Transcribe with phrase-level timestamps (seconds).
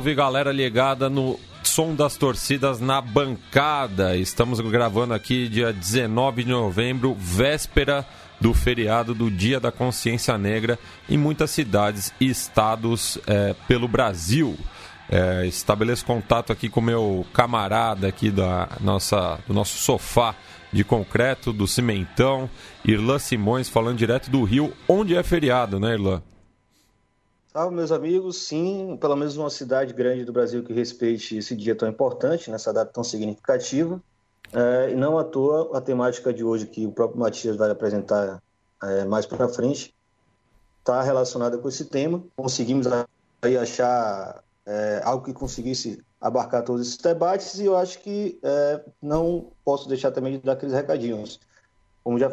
[0.00, 4.16] Salve galera ligada no som das torcidas na bancada.
[4.16, 8.06] Estamos gravando aqui dia 19 de novembro, véspera
[8.40, 14.58] do feriado do Dia da Consciência Negra em muitas cidades e estados é, pelo Brasil.
[15.06, 20.34] É, estabeleço contato aqui com meu camarada aqui da nossa, do nosso sofá
[20.72, 22.48] de concreto, do Cimentão,
[22.82, 26.22] Irlan Simões, falando direto do Rio, onde é feriado, né, Irlan?
[27.52, 28.44] Salve, meus amigos.
[28.44, 32.72] Sim, pelo menos uma cidade grande do Brasil que respeite esse dia tão importante, nessa
[32.72, 34.00] data tão significativa.
[34.52, 38.40] É, e não à toa, a temática de hoje, que o próprio Matias vai apresentar
[38.84, 39.92] é, mais para frente,
[40.78, 42.22] está relacionada com esse tema.
[42.36, 42.86] Conseguimos
[43.42, 48.80] aí achar é, algo que conseguisse abarcar todos esses debates e eu acho que é,
[49.02, 51.40] não posso deixar também de dar aqueles recadinhos.
[52.04, 52.30] Como já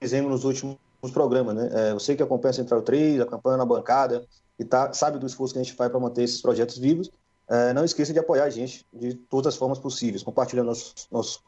[0.00, 0.78] fizemos nos últimos
[1.10, 1.70] programas, né?
[1.72, 4.24] É, sei que acompanha a Central 3, acompanha na bancada
[4.58, 7.10] e tá, sabe do esforço que a gente faz para manter esses projetos vivos.
[7.48, 11.42] É, não esqueça de apoiar a gente de todas as formas possíveis, compartilhando nossos, nossos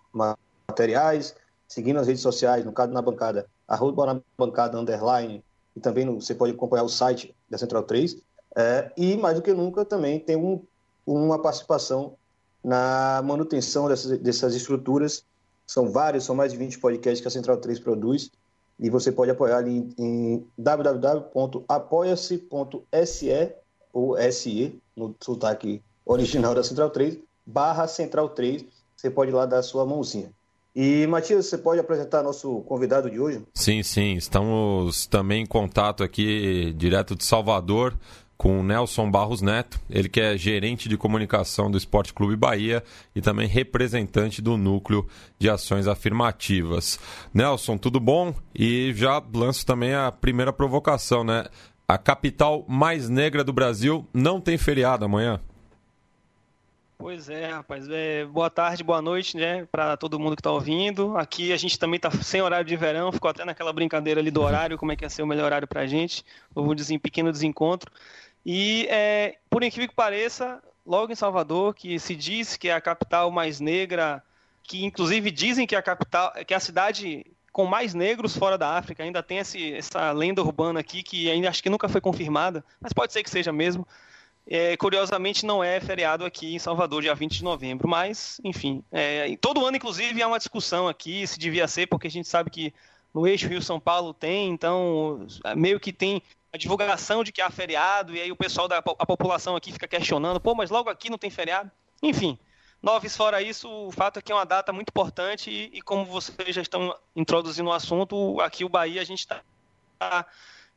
[0.69, 1.35] materiais,
[1.67, 5.43] seguindo as redes sociais, no caso na bancada, arroba na bancada underline,
[5.75, 8.17] e também no, você pode acompanhar o site da Central 3.
[8.57, 10.63] É, e mais do que nunca também tem um,
[11.07, 12.15] uma participação
[12.65, 15.25] na manutenção dessas, dessas estruturas.
[15.67, 18.31] São vários, são mais de 20 podcasts que a Central 3 produz.
[18.79, 23.55] E você pode apoiar ali em, www.apoia-se.se
[23.93, 28.65] ou SE, no sotaque original da Central 3, barra Central 3.
[28.95, 30.31] Você pode ir lá dar a sua mãozinha.
[30.75, 33.43] E, Matias, você pode apresentar nosso convidado de hoje?
[33.55, 34.13] Sim, sim.
[34.13, 37.99] Estamos também em contato aqui, direto de Salvador,
[38.37, 42.83] com o Nelson Barros Neto, ele que é gerente de comunicação do Esporte Clube Bahia
[43.15, 45.07] e também representante do núcleo
[45.39, 46.99] de ações afirmativas.
[47.33, 48.35] Nelson, tudo bom?
[48.55, 51.47] E já lanço também a primeira provocação, né?
[51.89, 55.41] A capital mais negra do Brasil não tem feriado amanhã.
[56.99, 57.87] Pois é, rapaz.
[57.91, 61.17] É, boa tarde, boa noite, né, para todo mundo que está ouvindo.
[61.17, 64.41] Aqui a gente também está sem horário de verão, ficou até naquela brincadeira ali do
[64.41, 66.25] horário, como é que ia ser o melhor horário para a gente.
[66.55, 67.91] Houve um pequeno desencontro.
[68.49, 72.81] E, é, por incrível que pareça, logo em Salvador, que se diz que é a
[72.81, 74.23] capital mais negra,
[74.63, 78.57] que inclusive dizem que é a capital, que é a cidade com mais negros fora
[78.57, 82.01] da África, ainda tem esse, essa lenda urbana aqui que ainda acho que nunca foi
[82.01, 83.87] confirmada, mas pode ser que seja mesmo.
[84.49, 89.37] É, curiosamente não é feriado aqui em Salvador, dia 20 de novembro, mas, enfim, é,
[89.41, 92.73] todo ano, inclusive, há uma discussão aqui se devia ser, porque a gente sabe que
[93.13, 95.27] no eixo Rio-São Paulo tem, então
[95.57, 96.23] meio que tem
[96.57, 99.87] a divulgação de que há feriado, e aí o pessoal da a população aqui fica
[99.87, 101.71] questionando, pô, mas logo aqui não tem feriado?
[102.03, 102.39] Enfim,
[102.83, 106.05] Noves, fora isso, o fato é que é uma data muito importante e, e como
[106.05, 109.43] vocês já estão introduzindo o assunto, aqui o Bahia a gente está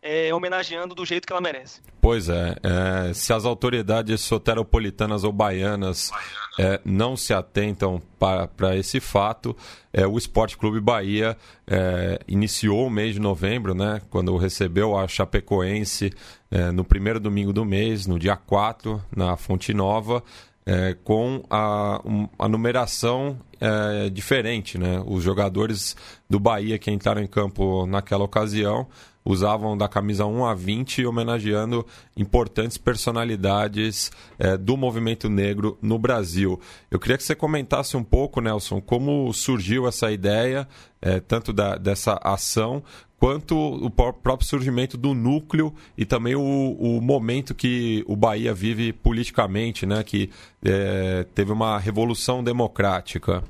[0.01, 1.81] é, homenageando do jeito que ela merece.
[2.01, 6.11] Pois é, é se as autoridades soteropolitanas ou baianas
[6.57, 9.55] é, não se atentam para esse fato,
[9.91, 11.37] é, o Esporte Clube Bahia
[11.67, 16.13] é, iniciou o mês de novembro, né, quando recebeu a Chapecoense
[16.49, 20.23] é, no primeiro domingo do mês, no dia 4, na Fonte Nova,
[20.65, 24.77] é, com a, um, a numeração é, diferente.
[24.77, 25.01] Né?
[25.05, 25.95] Os jogadores
[26.29, 28.87] do Bahia que entraram em campo naquela ocasião
[29.31, 31.85] usavam da camisa 1 a 20, homenageando
[32.17, 36.59] importantes personalidades é, do movimento negro no Brasil.
[36.89, 40.67] Eu queria que você comentasse um pouco, Nelson, como surgiu essa ideia,
[40.99, 42.83] é, tanto da, dessa ação,
[43.19, 48.93] quanto o próprio surgimento do núcleo e também o, o momento que o Bahia vive
[48.93, 50.31] politicamente, né, que
[50.63, 53.43] é, teve uma revolução democrática.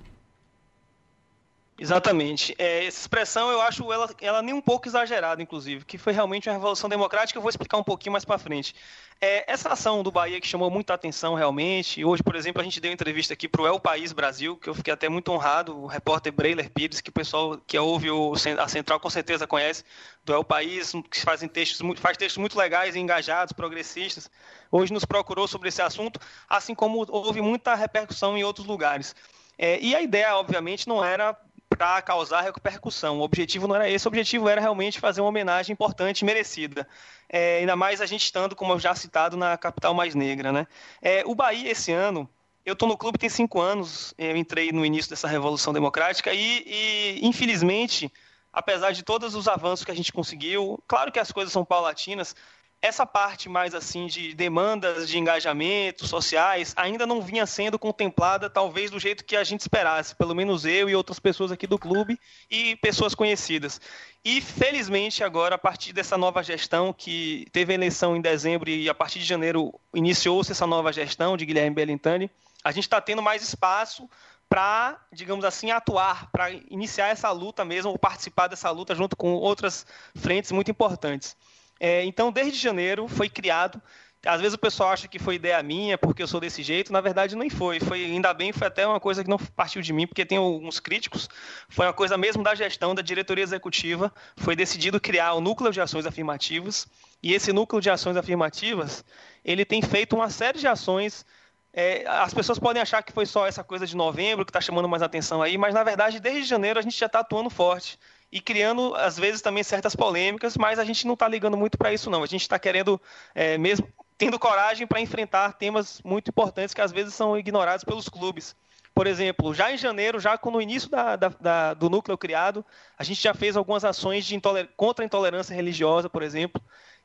[1.82, 2.54] Exatamente.
[2.58, 6.50] É, essa expressão eu acho ela, ela nem um pouco exagerada, inclusive, que foi realmente
[6.50, 7.38] uma revolução democrática.
[7.38, 8.76] Eu vou explicar um pouquinho mais para frente.
[9.22, 12.04] É, essa ação do Bahia que chamou muita atenção realmente.
[12.04, 14.76] Hoje, por exemplo, a gente deu entrevista aqui para o El País Brasil, que eu
[14.76, 15.78] fiquei até muito honrado.
[15.78, 19.86] O repórter Breiler Pires, que o pessoal que ouve o, a Central com certeza conhece,
[20.26, 24.30] do El País, que fazem textos, faz textos muito legais, engajados, progressistas.
[24.70, 29.16] Hoje nos procurou sobre esse assunto, assim como houve muita repercussão em outros lugares.
[29.58, 31.38] É, e a ideia, obviamente, não era
[31.80, 33.20] para causar repercussão.
[33.20, 36.86] O objetivo não era esse, o objetivo era realmente fazer uma homenagem importante e merecida.
[37.30, 40.52] É, ainda mais a gente estando, como eu já citado, na capital mais negra.
[40.52, 40.68] Né?
[41.02, 42.30] É, o Bahia, esse ano,
[42.66, 46.66] eu estou no clube tem cinco anos, eu entrei no início dessa Revolução Democrática e,
[46.68, 48.12] e, infelizmente,
[48.52, 52.36] apesar de todos os avanços que a gente conseguiu, claro que as coisas são paulatinas,
[52.82, 58.90] essa parte mais assim de demandas de engajamento sociais ainda não vinha sendo contemplada talvez
[58.90, 62.18] do jeito que a gente esperasse, pelo menos eu e outras pessoas aqui do clube
[62.50, 63.82] e pessoas conhecidas.
[64.24, 68.94] E felizmente agora a partir dessa nova gestão que teve eleição em dezembro e a
[68.94, 72.30] partir de janeiro iniciou-se essa nova gestão de Guilherme Bellintani,
[72.64, 74.10] a gente está tendo mais espaço
[74.50, 79.34] para, digamos assim, atuar, para iniciar essa luta mesmo, ou participar dessa luta junto com
[79.34, 79.86] outras
[80.16, 81.38] frentes muito importantes.
[81.80, 83.82] É, então, desde janeiro foi criado.
[84.26, 86.92] Às vezes o pessoal acha que foi ideia minha, porque eu sou desse jeito.
[86.92, 87.80] Na verdade, nem foi.
[87.80, 90.80] Foi ainda bem, foi até uma coisa que não partiu de mim, porque tem alguns
[90.80, 91.30] críticos.
[91.70, 94.14] Foi uma coisa mesmo da gestão da diretoria executiva.
[94.36, 96.86] Foi decidido criar o núcleo de ações afirmativas.
[97.24, 99.06] E esse núcleo de ações afirmativas,
[99.44, 101.26] ele tem feito uma série de ações
[101.72, 104.90] é, as pessoas podem achar que foi só essa coisa de novembro que está chamando
[104.90, 108.00] mais atenção aí, mas na verdade desde janeiro a gente já está atuando forte
[108.32, 111.94] e criando, às vezes, também certas polêmicas, mas a gente não está ligando muito para
[111.94, 112.24] isso, não.
[112.24, 113.02] A gente está querendo,
[113.34, 113.88] é, mesmo
[114.18, 118.56] tendo coragem para enfrentar temas muito importantes que às vezes são ignorados pelos clubes.
[118.94, 122.66] Por exemplo, já em janeiro, já no início da, da, da, do núcleo criado,
[122.98, 124.40] a gente já fez algumas ações de
[124.76, 126.62] contra a intolerância religiosa, por exemplo.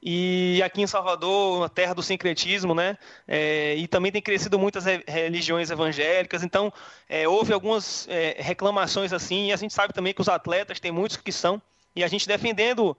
[0.07, 2.99] E aqui em Salvador, a terra do sincretismo, né?
[3.27, 6.43] É, e também tem crescido muitas religiões evangélicas.
[6.43, 6.71] Então,
[7.09, 9.47] é, houve algumas é, reclamações assim.
[9.47, 11.61] E a gente sabe também que os atletas, tem muitos que são.
[11.97, 12.95] E a gente defendendo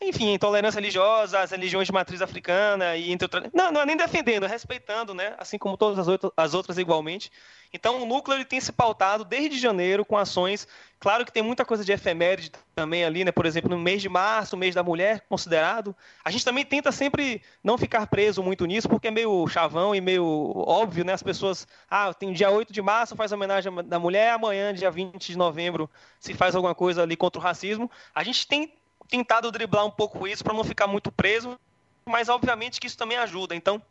[0.00, 3.50] enfim, intolerância religiosa, as religiões de matriz africana e entre outras.
[3.54, 5.34] Não, não é nem defendendo, é respeitando, né?
[5.38, 7.32] Assim como todas as, outras, as outras igualmente.
[7.72, 10.68] Então, o núcleo ele tem se pautado desde janeiro com ações.
[11.00, 13.32] Claro que tem muita coisa de efeméride também ali, né?
[13.32, 15.96] Por exemplo, no mês de março, mês da mulher, considerado.
[16.22, 20.00] A gente também tenta sempre não ficar preso muito nisso, porque é meio chavão e
[20.00, 20.24] meio
[20.56, 21.14] óbvio, né?
[21.14, 25.26] As pessoas, ah, tem dia 8 de março, faz homenagem da mulher, amanhã, dia 20
[25.26, 25.88] de novembro,
[26.20, 27.90] se faz alguma coisa ali contra o racismo.
[28.14, 28.72] A gente tem
[29.06, 31.58] tentado driblar um pouco isso para não ficar muito preso,
[32.08, 33.54] mas obviamente que isso também ajuda.
[33.54, 33.82] Então,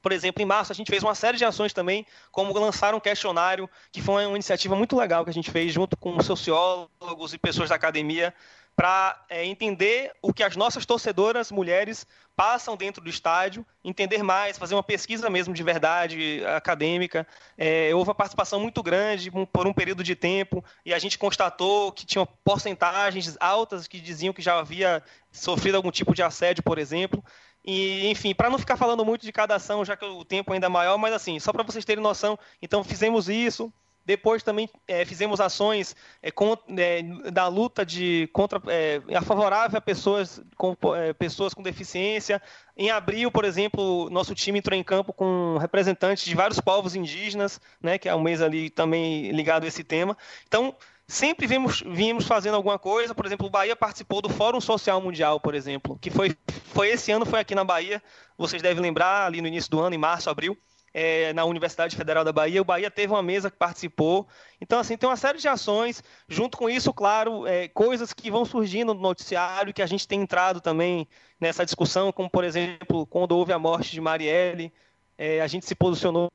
[0.00, 3.00] por exemplo, em março a gente fez uma série de ações também, como lançar um
[3.00, 7.38] questionário, que foi uma iniciativa muito legal que a gente fez junto com sociólogos e
[7.38, 8.34] pessoas da academia,
[8.78, 14.56] para é, entender o que as nossas torcedoras mulheres passam dentro do estádio, entender mais,
[14.56, 17.26] fazer uma pesquisa mesmo de verdade acadêmica.
[17.56, 21.90] É, houve uma participação muito grande por um período de tempo e a gente constatou
[21.90, 25.02] que tinham porcentagens altas que diziam que já havia
[25.32, 27.20] sofrido algum tipo de assédio, por exemplo.
[27.64, 30.66] E, enfim, para não ficar falando muito de cada ação, já que o tempo ainda
[30.66, 33.72] é maior, mas assim, só para vocês terem noção, então fizemos isso,
[34.08, 39.76] depois também é, fizemos ações é, com, é, da luta de contra é, a favorável
[39.76, 42.40] a pessoas com é, pessoas com deficiência.
[42.74, 47.60] Em abril, por exemplo, nosso time entrou em campo com representantes de vários povos indígenas,
[47.82, 50.16] né, que é um mês ali também ligado a esse tema.
[50.46, 50.74] Então,
[51.06, 53.14] sempre vimos, vimos fazendo alguma coisa.
[53.14, 56.34] Por exemplo, o Bahia participou do Fórum Social Mundial, por exemplo, que foi,
[56.72, 58.02] foi esse ano, foi aqui na Bahia.
[58.38, 60.56] Vocês devem lembrar, ali no início do ano, em março, abril
[60.98, 62.60] é, na Universidade Federal da Bahia.
[62.60, 64.26] O Bahia teve uma mesa que participou.
[64.60, 66.02] Então, assim, tem uma série de ações.
[66.28, 70.20] Junto com isso, claro, é, coisas que vão surgindo no noticiário, que a gente tem
[70.20, 71.06] entrado também
[71.40, 74.72] nessa discussão, como, por exemplo, quando houve a morte de Marielle,
[75.16, 76.32] é, a gente se posicionou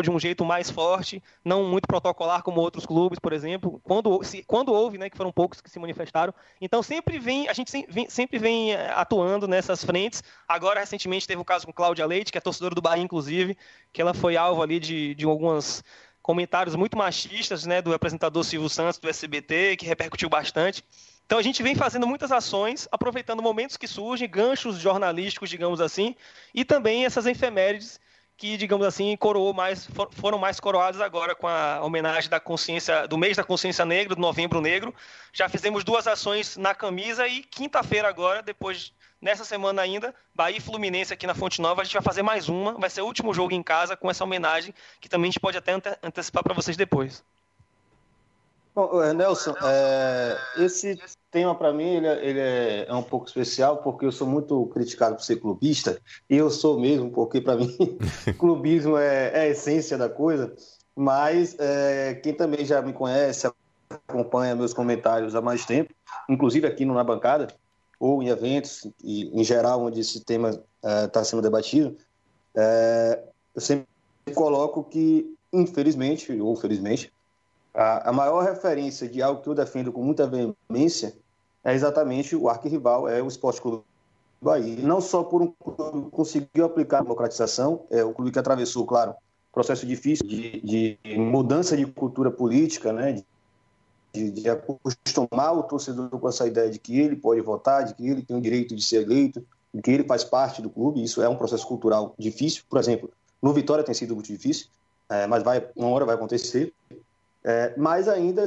[0.00, 4.44] de um jeito mais forte, não muito protocolar como outros clubes, por exemplo, quando, se,
[4.44, 6.32] quando houve, né, que foram poucos que se manifestaram.
[6.60, 10.22] Então sempre vem, a gente sempre, sempre vem eh, atuando nessas frentes.
[10.48, 13.58] Agora, recentemente, teve o um caso com Cláudia Leite, que é torcedora do Bahia, inclusive,
[13.92, 15.82] que ela foi alvo ali de, de algumas
[16.22, 20.84] comentários muito machistas, né, do apresentador Silvio Santos, do SBT, que repercutiu bastante.
[21.26, 26.14] Então a gente vem fazendo muitas ações, aproveitando momentos que surgem, ganchos jornalísticos, digamos assim,
[26.54, 27.98] e também essas efemérides
[28.36, 33.16] que, digamos assim, coroou mais, foram mais coroados agora com a homenagem da consciência, do
[33.16, 34.94] mês da consciência negra, do novembro negro.
[35.32, 40.60] Já fizemos duas ações na camisa e quinta-feira agora, depois, nessa semana ainda, Bahia e
[40.60, 43.32] Fluminense aqui na Fonte Nova, a gente vai fazer mais uma, vai ser o último
[43.32, 45.72] jogo em casa com essa homenagem, que também a gente pode até
[46.02, 47.22] antecipar para vocês depois.
[48.74, 50.98] Bom, é, Nelson, é, esse
[51.32, 54.66] tema para mim ele, é, ele é, é, um pouco especial porque eu sou muito
[54.66, 55.98] criticado por ser clubista
[56.28, 57.74] e eu sou mesmo porque para mim
[58.38, 60.54] clubismo é, é, a essência da coisa.
[60.94, 63.50] Mas é, quem também já me conhece,
[63.88, 65.92] acompanha meus comentários há mais tempo,
[66.28, 67.48] inclusive aqui no na bancada
[67.98, 70.62] ou em eventos e em geral onde esse tema
[71.06, 71.96] está sendo debatido,
[73.54, 73.86] eu sempre
[74.34, 77.12] coloco que infelizmente ou felizmente
[77.72, 81.14] a maior referência de algo que eu defendo com muita veemência
[81.64, 83.82] é exatamente o arquirrival, é o Esporte Clube
[84.40, 84.76] Bahia.
[84.82, 89.14] Não só por um clube conseguiu aplicar a democratização, é o clube que atravessou, claro,
[89.52, 93.22] processo difícil de, de mudança de cultura política, né,
[94.12, 98.08] de, de, acostumar o torcedor com essa ideia de que ele pode votar, de que
[98.08, 99.44] ele tem o direito de ser eleito,
[99.82, 102.62] que ele faz parte do clube, isso é um processo cultural difícil.
[102.68, 104.66] Por exemplo, no Vitória tem sido muito difícil,
[105.08, 106.72] é, mas vai, uma hora vai acontecer.
[107.44, 108.44] É, mas ainda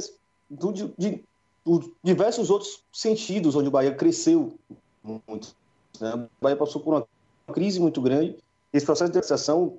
[0.48, 1.24] do, de,
[1.66, 4.54] de, diversos outros sentidos onde o Bahia cresceu
[5.02, 5.54] muito.
[6.00, 6.14] Né?
[6.14, 7.06] O Bahia passou por uma
[7.52, 8.36] crise muito grande.
[8.72, 9.78] Esse processo de democratização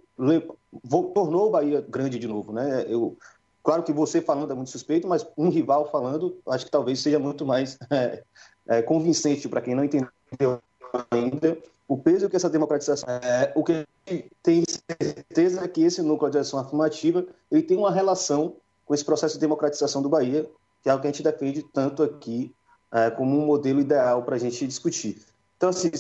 [1.14, 2.52] tornou o Bahia grande de novo.
[2.52, 2.86] Né?
[2.88, 3.18] Eu,
[3.64, 7.20] claro que você falando é muito suspeito, mas um rival falando, acho que talvez seja
[7.20, 8.24] muito mais é,
[8.68, 10.60] é, convincente para quem não entendeu
[11.12, 15.82] ainda o peso que essa democratização é, o que a gente tem certeza é que
[15.82, 20.10] esse núcleo de ação afirmativa ele tem uma relação com esse processo de democratização do
[20.10, 20.50] Bahia,
[20.82, 22.54] que é o que a gente defende tanto aqui
[22.92, 25.22] é, como um modelo ideal para a gente discutir.
[25.58, 25.92] Então, assim,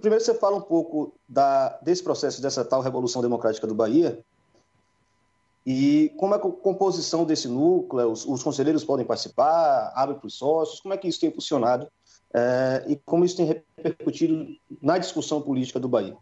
[0.00, 4.22] primeiro você fala um pouco da, desse processo, dessa tal revolução democrática do Bahia,
[5.64, 10.34] e como é a composição desse núcleo, os, os conselheiros podem participar, abre para os
[10.34, 11.86] sócios, como é que isso tem funcionado
[12.34, 14.48] é, e como isso tem repercutido
[14.80, 16.16] na discussão política do Bahia.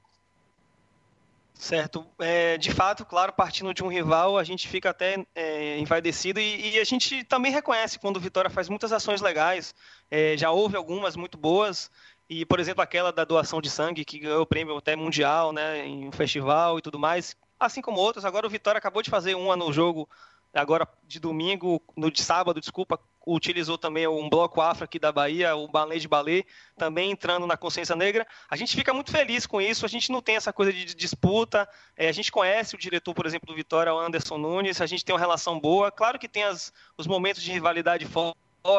[1.61, 2.07] Certo.
[2.19, 6.71] É, de fato, claro, partindo de um rival, a gente fica até é, envaidecido e,
[6.71, 9.75] e, a gente também reconhece quando o Vitória faz muitas ações legais.
[10.11, 11.91] É, já houve algumas muito boas,
[12.31, 15.87] e, por exemplo, aquela da doação de sangue, que ganhou o prêmio até mundial, né,
[15.87, 18.25] em um festival e tudo mais, assim como outras.
[18.25, 20.09] Agora o Vitória acabou de fazer uma no jogo,
[20.55, 25.55] agora de domingo, no de sábado, desculpa, utilizou também um bloco afro aqui da Bahia,
[25.55, 26.45] o Balé de Balé,
[26.77, 28.27] também entrando na consciência negra.
[28.49, 31.69] A gente fica muito feliz com isso, a gente não tem essa coisa de disputa,
[31.97, 35.05] é, a gente conhece o diretor, por exemplo, do Vitória, o Anderson Nunes, a gente
[35.05, 35.91] tem uma relação boa.
[35.91, 38.39] Claro que tem as, os momentos de rivalidade forte,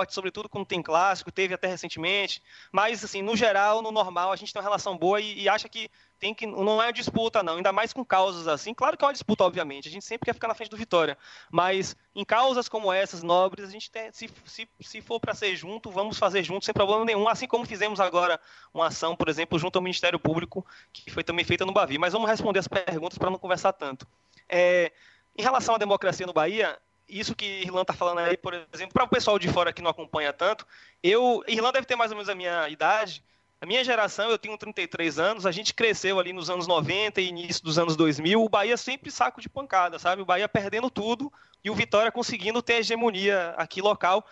[0.10, 4.54] sobretudo quando tem clássico, teve até recentemente, mas assim, no geral, no normal, a gente
[4.54, 7.72] tem uma relação boa e, e acha que tem que não é disputa não, ainda
[7.72, 8.76] mais com causas assim.
[8.76, 9.90] Claro que é uma disputa, obviamente.
[9.90, 11.18] A gente sempre quer ficar na frente do Vitória,
[11.52, 15.56] mas em causas como essas nobres, a gente tem, se, se, se for para ser
[15.56, 17.28] junto, vamos fazer junto sem problema nenhum.
[17.28, 18.40] Assim como fizemos agora
[18.72, 21.98] uma ação, por exemplo, junto ao Ministério Público, que foi também feita no Bavi.
[21.98, 24.08] Mas vamos responder as perguntas para não conversar tanto.
[24.48, 24.92] É,
[25.36, 26.78] em relação à democracia no Bahia,
[27.12, 29.92] isso que Irlanda está falando aí, por exemplo, para o pessoal de fora que não
[29.92, 30.66] acompanha tanto,
[31.04, 33.24] eu, Irlanda deve ter mais ou menos a minha idade.
[33.60, 37.28] A minha geração, eu tenho 33 anos, a gente cresceu ali nos anos 90 e
[37.28, 40.24] início dos anos 2000, o Bahia sempre saco de pancada, sabe?
[40.24, 41.32] O Bahia perdendo tudo
[41.64, 44.26] e o Vitória conseguindo ter hegemonia aqui local.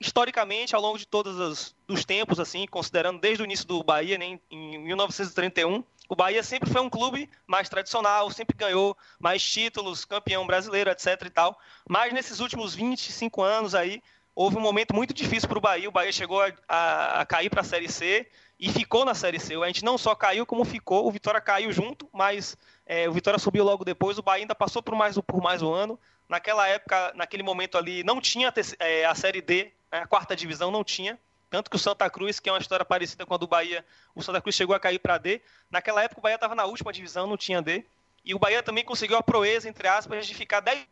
[0.00, 4.38] Historicamente, ao longo de todos os tempos, assim, considerando desde o início do Bahia, né,
[4.50, 10.46] em 1931, o Bahia sempre foi um clube mais tradicional, sempre ganhou mais títulos, campeão
[10.46, 11.58] brasileiro, etc e tal.
[11.86, 14.00] Mas nesses últimos 25 anos aí,
[14.34, 15.88] houve um momento muito difícil para o Bahia.
[15.88, 18.26] O Bahia chegou a, a, a cair para a Série C
[18.58, 19.54] e ficou na Série C.
[19.56, 21.06] A gente não só caiu, como ficou.
[21.06, 24.16] O Vitória caiu junto, mas é, o Vitória subiu logo depois.
[24.16, 25.98] O Bahia ainda passou por mais, por mais um ano.
[26.28, 30.70] Naquela época, naquele momento ali, não tinha é, a Série D, né, a quarta divisão
[30.70, 31.18] não tinha.
[31.50, 34.22] Tanto que o Santa Cruz, que é uma história parecida com a do Bahia, o
[34.22, 35.40] Santa Cruz chegou a cair para D.
[35.70, 37.84] Naquela época, o Bahia estava na última divisão, não tinha D.
[38.24, 40.86] E o Bahia também conseguiu a proeza, entre aspas, de ficar 10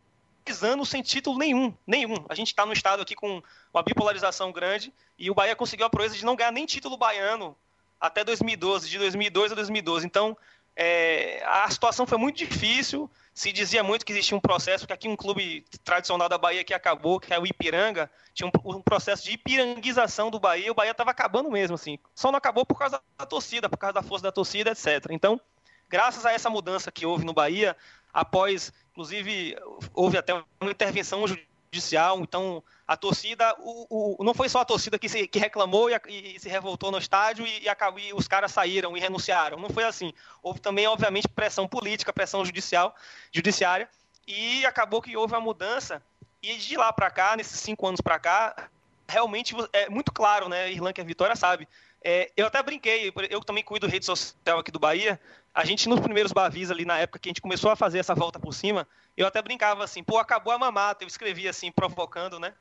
[0.62, 1.74] anos sem título nenhum.
[1.86, 2.24] Nenhum.
[2.28, 3.42] A gente está no estado aqui com
[3.74, 7.54] uma bipolarização grande e o Bahia conseguiu a proeza de não ganhar nem título baiano
[8.00, 10.06] até 2012, de 2002 a 2012.
[10.06, 10.36] Então,
[10.74, 13.10] é, a situação foi muito difícil.
[13.36, 16.72] Se dizia muito que existia um processo, que aqui um clube tradicional da Bahia que
[16.72, 20.92] acabou, que é o Ipiranga, tinha um, um processo de ipiranguização do Bahia, o Bahia
[20.92, 21.98] estava acabando mesmo, assim.
[22.14, 25.08] Só não acabou por causa da torcida, por causa da força da torcida, etc.
[25.10, 25.38] Então,
[25.86, 27.76] graças a essa mudança que houve no Bahia,
[28.10, 29.54] após, inclusive,
[29.92, 34.98] houve até uma intervenção judicial, então a torcida, o, o, não foi só a torcida
[34.98, 38.28] que, se, que reclamou e, e, se revoltou no estádio e, e, acabou, e, os
[38.28, 39.58] caras saíram e renunciaram.
[39.58, 40.12] Não foi assim.
[40.40, 42.94] Houve também, obviamente, pressão política, pressão judicial,
[43.32, 43.88] judiciária,
[44.26, 46.00] e acabou que houve uma mudança.
[46.40, 48.68] E de lá para cá, nesses cinco anos para cá,
[49.08, 50.70] realmente é muito claro, né?
[50.70, 51.66] Irlanda que a Vitória sabe.
[52.04, 55.20] É, eu até brinquei, eu também cuido rede social aqui do Bahia.
[55.52, 58.14] A gente, nos primeiros Bavis ali, na época que a gente começou a fazer essa
[58.14, 61.02] volta por cima, eu até brincava assim, pô, acabou a mamata.
[61.02, 62.54] Eu escrevia assim, provocando, né?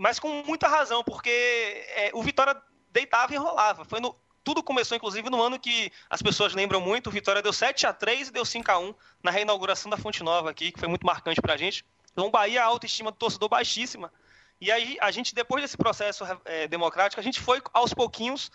[0.00, 2.56] Mas com muita razão, porque é, o Vitória
[2.90, 3.84] deitava e rolava.
[3.84, 7.08] Foi no, tudo começou, inclusive, no ano que as pessoas lembram muito.
[7.08, 10.22] O Vitória deu 7 a 3 e deu 5 a 1 na reinauguração da Fonte
[10.22, 11.84] Nova aqui, que foi muito marcante pra gente.
[12.12, 14.10] Então, Bahia, a autoestima do torcedor baixíssima.
[14.58, 18.50] E aí, a gente, depois desse processo é, democrático, a gente foi aos pouquinhos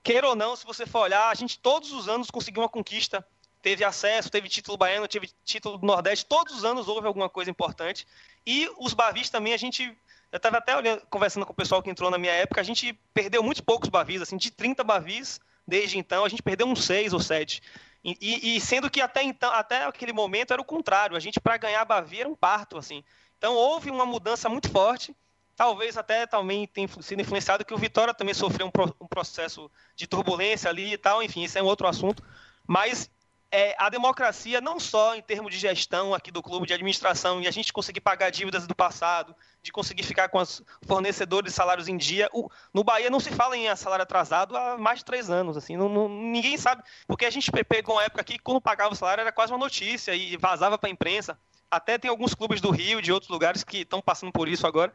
[0.00, 3.26] queira ou não, se você for olhar, a gente todos os anos conseguiu uma conquista.
[3.60, 7.50] Teve acesso, teve título baiano, teve título do Nordeste, todos os anos houve alguma coisa
[7.50, 8.06] importante.
[8.46, 9.96] E os Bavis também, a gente.
[10.34, 12.92] Eu estava até olhando, conversando com o pessoal que entrou na minha época, a gente
[13.14, 17.12] perdeu muitos poucos Bavis, assim, de 30 Bavis, desde então, a gente perdeu uns 6
[17.12, 17.62] ou 7.
[18.02, 21.56] E, e, sendo que até então, até aquele momento era o contrário, a gente para
[21.56, 23.04] ganhar a Bavi era um parto, assim.
[23.38, 25.14] Então houve uma mudança muito forte
[25.56, 29.70] talvez até também tenha sido influenciado que o Vitória também sofreu um, pro, um processo
[29.94, 32.24] de turbulência ali e tal, enfim, isso é um outro assunto.
[32.66, 33.10] Mas
[33.54, 37.46] é, a democracia, não só em termos de gestão aqui do clube, de administração, e
[37.46, 39.32] a gente conseguir pagar dívidas do passado,
[39.62, 42.28] de conseguir ficar com os fornecedores de salários em dia.
[42.32, 45.56] O, no Bahia não se fala em salário atrasado há mais de três anos.
[45.56, 48.92] assim não, não, Ninguém sabe, porque a gente pegou uma época aqui que quando pagava
[48.92, 51.38] o salário era quase uma notícia e vazava para a imprensa.
[51.70, 54.92] Até tem alguns clubes do Rio, de outros lugares, que estão passando por isso agora.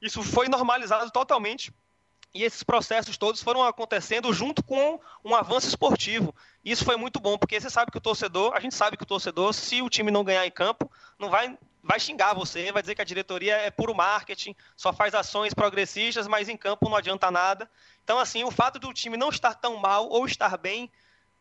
[0.00, 1.72] Isso foi normalizado totalmente
[2.34, 6.34] e esses processos todos foram acontecendo junto com um avanço esportivo.
[6.64, 9.06] Isso foi muito bom, porque você sabe que o torcedor, a gente sabe que o
[9.06, 12.94] torcedor, se o time não ganhar em campo, não vai, vai xingar você, vai dizer
[12.94, 17.30] que a diretoria é puro marketing, só faz ações progressistas, mas em campo não adianta
[17.30, 17.68] nada.
[18.04, 20.90] Então, assim, o fato do time não estar tão mal ou estar bem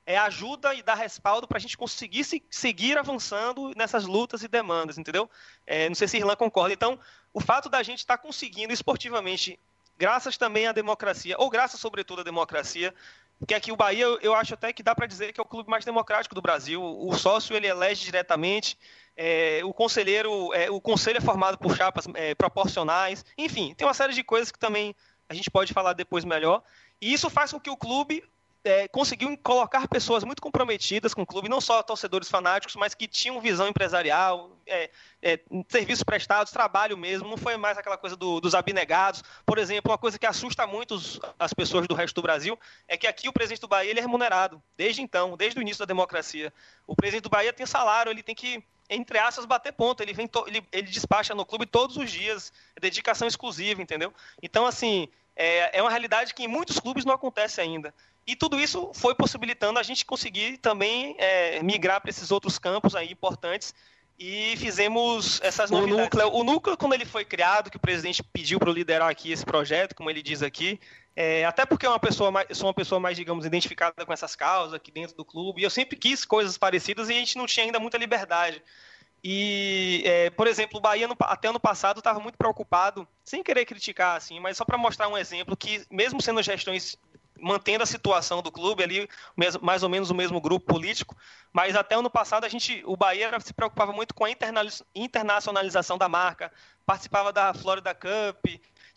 [0.05, 4.47] é, ajuda e dá respaldo para a gente conseguir se, seguir avançando nessas lutas e
[4.47, 5.29] demandas, entendeu?
[5.65, 6.73] É, não sei se Irlan concorda.
[6.73, 6.97] Então,
[7.33, 9.59] o fato da gente estar tá conseguindo esportivamente
[9.97, 12.93] graças também à democracia, ou graças sobretudo à democracia,
[13.39, 15.69] porque aqui o Bahia, eu acho até que dá para dizer que é o clube
[15.69, 16.81] mais democrático do Brasil.
[16.81, 18.77] O sócio ele elege diretamente,
[19.15, 23.93] é, o conselheiro, é, o conselho é formado por chapas é, proporcionais, enfim, tem uma
[23.93, 24.95] série de coisas que também
[25.29, 26.63] a gente pode falar depois melhor.
[26.99, 28.23] E isso faz com que o clube
[28.67, 33.07] é, conseguiu colocar pessoas muito comprometidas com o clube, não só torcedores fanáticos, mas que
[33.07, 34.89] tinham visão empresarial, é,
[35.21, 39.23] é, serviços prestados, trabalho mesmo, não foi mais aquela coisa do, dos abnegados.
[39.45, 42.97] Por exemplo, uma coisa que assusta muito os, as pessoas do resto do Brasil é
[42.97, 45.85] que aqui o presidente do Bahia ele é remunerado, desde então, desde o início da
[45.85, 46.53] democracia.
[46.85, 50.01] O presidente do Bahia tem salário, ele tem que entre aspas, bater ponto.
[50.01, 54.13] Ele, vem ele, ele despacha no clube todos os dias, é dedicação exclusiva, entendeu?
[54.41, 57.93] Então, assim, é, é uma realidade que em muitos clubes não acontece ainda.
[58.27, 62.93] E tudo isso foi possibilitando a gente conseguir também é, migrar para esses outros campos
[62.93, 63.73] aí importantes.
[64.19, 68.59] E fizemos essas o Núcleo, o núcleo, quando ele foi criado, que o presidente pediu
[68.59, 70.79] para eu liderar aqui esse projeto, como ele diz aqui,
[71.15, 74.35] é, até porque é uma pessoa mais, sou uma pessoa mais, digamos, identificada com essas
[74.35, 77.45] causas aqui dentro do clube, e eu sempre quis coisas parecidas e a gente não
[77.45, 78.61] tinha ainda muita liberdade.
[79.23, 83.65] E, é, por exemplo, o Bahia no, até ano passado estava muito preocupado, sem querer
[83.65, 86.97] criticar, assim, mas só para mostrar um exemplo que, mesmo sendo gestões
[87.41, 89.09] mantendo a situação do clube ali,
[89.61, 91.15] mais ou menos o mesmo grupo político,
[91.53, 94.29] mas até ano passado a gente, o Bahia se preocupava muito com a
[94.95, 96.51] internacionalização da marca,
[96.85, 98.45] participava da Florida Cup,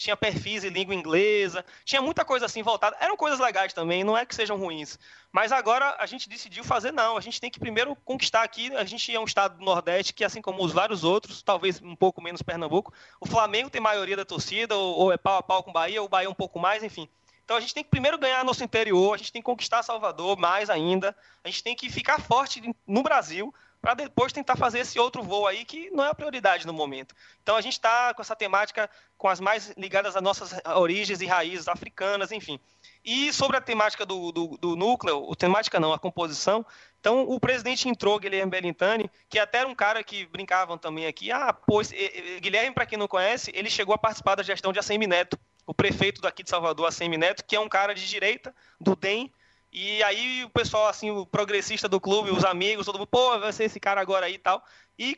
[0.00, 2.96] tinha perfis em língua inglesa, tinha muita coisa assim voltada.
[3.00, 4.98] Eram coisas legais também, não é que sejam ruins.
[5.31, 7.18] Mas agora a gente decidiu fazer não.
[7.18, 8.74] A gente tem que primeiro conquistar aqui.
[8.76, 11.94] A gente é um estado do Nordeste que, assim como os vários outros, talvez um
[11.94, 15.62] pouco menos Pernambuco, o Flamengo tem maioria da torcida, ou, ou é pau a pau
[15.62, 17.07] com o Bahia, ou o Bahia um pouco mais, enfim.
[17.50, 20.38] Então a gente tem que primeiro ganhar nosso interior, a gente tem que conquistar Salvador
[20.38, 25.00] mais ainda, a gente tem que ficar forte no Brasil para depois tentar fazer esse
[25.00, 27.12] outro voo aí que não é a prioridade no momento.
[27.42, 31.26] Então a gente está com essa temática com as mais ligadas às nossas origens e
[31.26, 32.60] raízes africanas, enfim.
[33.04, 36.64] E sobre a temática do, do, do núcleo, a temática não, a composição,
[37.00, 41.32] então o presidente entrou, Guilherme Bellintani, que até era um cara que brincavam também aqui,
[41.32, 41.90] ah, pois,
[42.40, 45.36] Guilherme, para quem não conhece, ele chegou a participar da gestão de Assemi Neto,
[45.70, 49.33] o prefeito daqui de Salvador, Assemi Neto, que é um cara de direita, do DEM,
[49.72, 53.52] e aí o pessoal, assim, o progressista do clube, os amigos, todo mundo, pô, vai
[53.52, 54.64] ser esse cara agora aí e tal.
[54.98, 55.16] E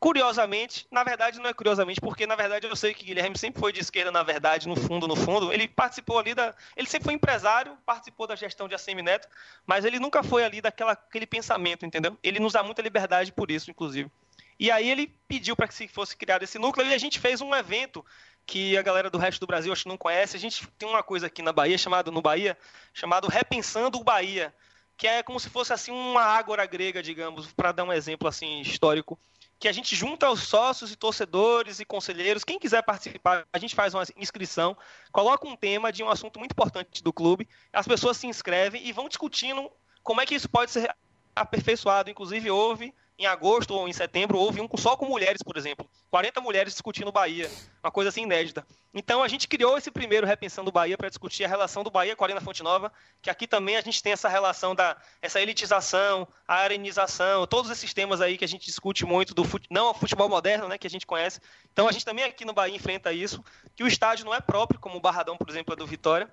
[0.00, 3.72] curiosamente, na verdade não é curiosamente, porque na verdade eu sei que Guilherme sempre foi
[3.72, 5.52] de esquerda, na verdade, no fundo, no fundo.
[5.52, 6.52] Ele participou ali da.
[6.76, 9.28] Ele sempre foi empresário, participou da gestão de Assemi Neto,
[9.64, 12.18] mas ele nunca foi ali daquela aquele pensamento, entendeu?
[12.24, 14.10] Ele nos dá muita liberdade por isso, inclusive.
[14.58, 17.54] E aí ele pediu para que fosse criado esse núcleo e a gente fez um
[17.54, 18.04] evento
[18.46, 20.36] que a galera do resto do Brasil acho que não conhece.
[20.36, 22.56] A gente tem uma coisa aqui na Bahia chamado no Bahia
[22.94, 24.54] chamado Repensando o Bahia,
[24.96, 28.60] que é como se fosse assim uma ágora grega, digamos, para dar um exemplo assim
[28.60, 29.18] histórico,
[29.58, 33.74] que a gente junta os sócios e torcedores e conselheiros, quem quiser participar, a gente
[33.74, 34.76] faz uma inscrição,
[35.10, 38.92] coloca um tema de um assunto muito importante do clube, as pessoas se inscrevem e
[38.92, 39.70] vão discutindo
[40.02, 40.94] como é que isso pode ser
[41.34, 42.10] aperfeiçoado.
[42.10, 45.88] Inclusive houve em agosto ou em setembro, houve um só com mulheres, por exemplo.
[46.10, 47.50] 40 mulheres discutindo Bahia,
[47.82, 48.66] uma coisa assim inédita.
[48.92, 52.24] Então a gente criou esse primeiro Repensando Bahia para discutir a relação do Bahia com
[52.24, 56.28] a Arena Fonte Nova, que aqui também a gente tem essa relação da essa elitização,
[56.46, 60.28] a arenização, todos esses temas aí que a gente discute muito do fute, não futebol
[60.28, 61.40] moderno, né, que a gente conhece.
[61.72, 63.42] Então a gente também aqui no Bahia enfrenta isso,
[63.74, 66.32] que o estádio não é próprio, como o Barradão, por exemplo, é do Vitória.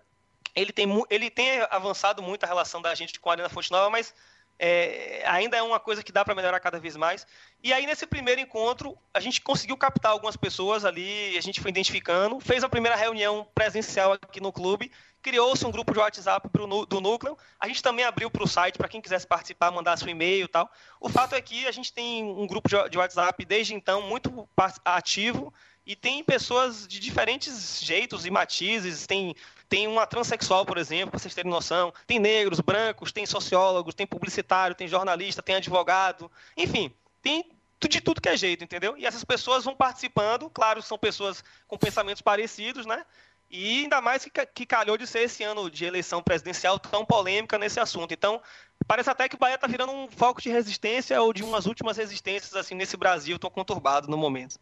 [0.56, 3.89] Ele tem, ele tem avançado muito a relação da gente com a Arena Fonte Nova,
[3.89, 4.13] mas
[4.60, 7.26] é, ainda é uma coisa que dá para melhorar cada vez mais.
[7.63, 11.72] E aí, nesse primeiro encontro, a gente conseguiu captar algumas pessoas ali, a gente foi
[11.72, 16.86] identificando, fez a primeira reunião presencial aqui no clube, criou-se um grupo de WhatsApp pro,
[16.86, 17.38] do núcleo.
[17.60, 20.48] A gente também abriu para o site para quem quisesse participar, mandar seu e-mail e
[20.48, 20.70] tal.
[21.00, 24.48] O fato é que a gente tem um grupo de WhatsApp desde então muito
[24.86, 25.54] ativo
[25.86, 29.36] E tem pessoas de diferentes jeitos e matizes, tem,
[29.67, 34.08] tem uma transexual, por exemplo, para vocês terem noção, tem negros, brancos, tem sociólogos, tem
[34.08, 37.46] publicitário, tem jornalista, tem advogado, enfim, tem
[37.88, 38.98] de tudo que é jeito, entendeu?
[38.98, 43.06] E essas pessoas vão participando, claro, são pessoas com pensamentos parecidos, né?
[43.52, 47.58] E ainda mais que, que calhou de ser esse ano de eleição presidencial tão polêmica
[47.58, 48.13] nesse assunto.
[48.13, 48.41] Então,
[48.88, 51.98] parece até que o Bahia está virando um foco de resistência ou de umas últimas
[51.98, 54.60] resistências assim nesse Brasil tão conturbado no momento.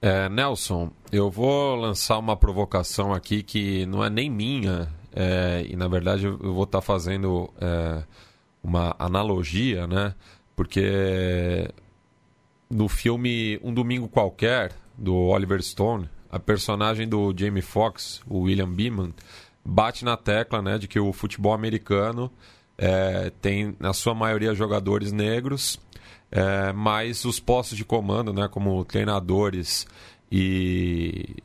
[0.00, 5.74] É, Nelson, eu vou lançar uma provocação aqui que não é nem minha, é, e
[5.74, 8.02] na verdade eu vou estar tá fazendo é,
[8.62, 10.14] uma analogia, né?
[10.54, 11.70] Porque
[12.70, 18.70] no filme Um Domingo Qualquer, do Oliver Stone, a personagem do Jamie Foxx, o William
[18.70, 19.14] Beeman,
[19.64, 22.30] bate na tecla né, de que o futebol americano
[22.78, 25.78] é, tem, na sua maioria, jogadores negros
[26.30, 29.86] é, mas os postos de comando, né, como treinadores
[30.30, 31.36] e,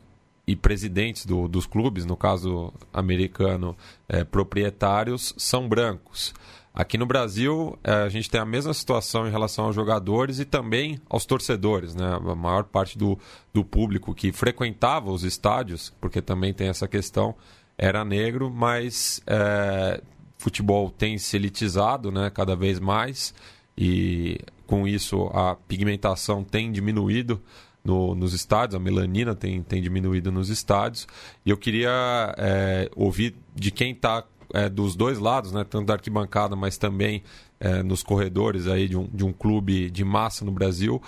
[0.45, 3.75] e presidentes do, dos clubes, no caso americano,
[4.07, 6.33] é, proprietários, são brancos.
[6.73, 10.45] Aqui no Brasil, é, a gente tem a mesma situação em relação aos jogadores e
[10.45, 11.93] também aos torcedores.
[11.93, 12.05] Né?
[12.05, 13.19] A maior parte do,
[13.53, 17.35] do público que frequentava os estádios, porque também tem essa questão,
[17.77, 20.01] era negro, mas é,
[20.37, 23.33] futebol tem se elitizado né, cada vez mais
[23.77, 24.39] e
[24.71, 27.41] com isso a pigmentação tem diminuído
[27.83, 31.05] no, nos estádios, a melanina tem, tem diminuído nos estádios.
[31.45, 35.95] E eu queria é, ouvir de quem está é, dos dois lados, né, tanto da
[35.95, 37.21] arquibancada, mas também
[37.59, 41.01] é, nos corredores aí de um, de um clube de massa no Brasil,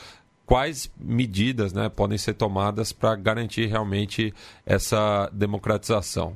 [0.46, 4.34] quais medidas né, podem ser tomadas para garantir realmente
[4.66, 6.36] essa democratização?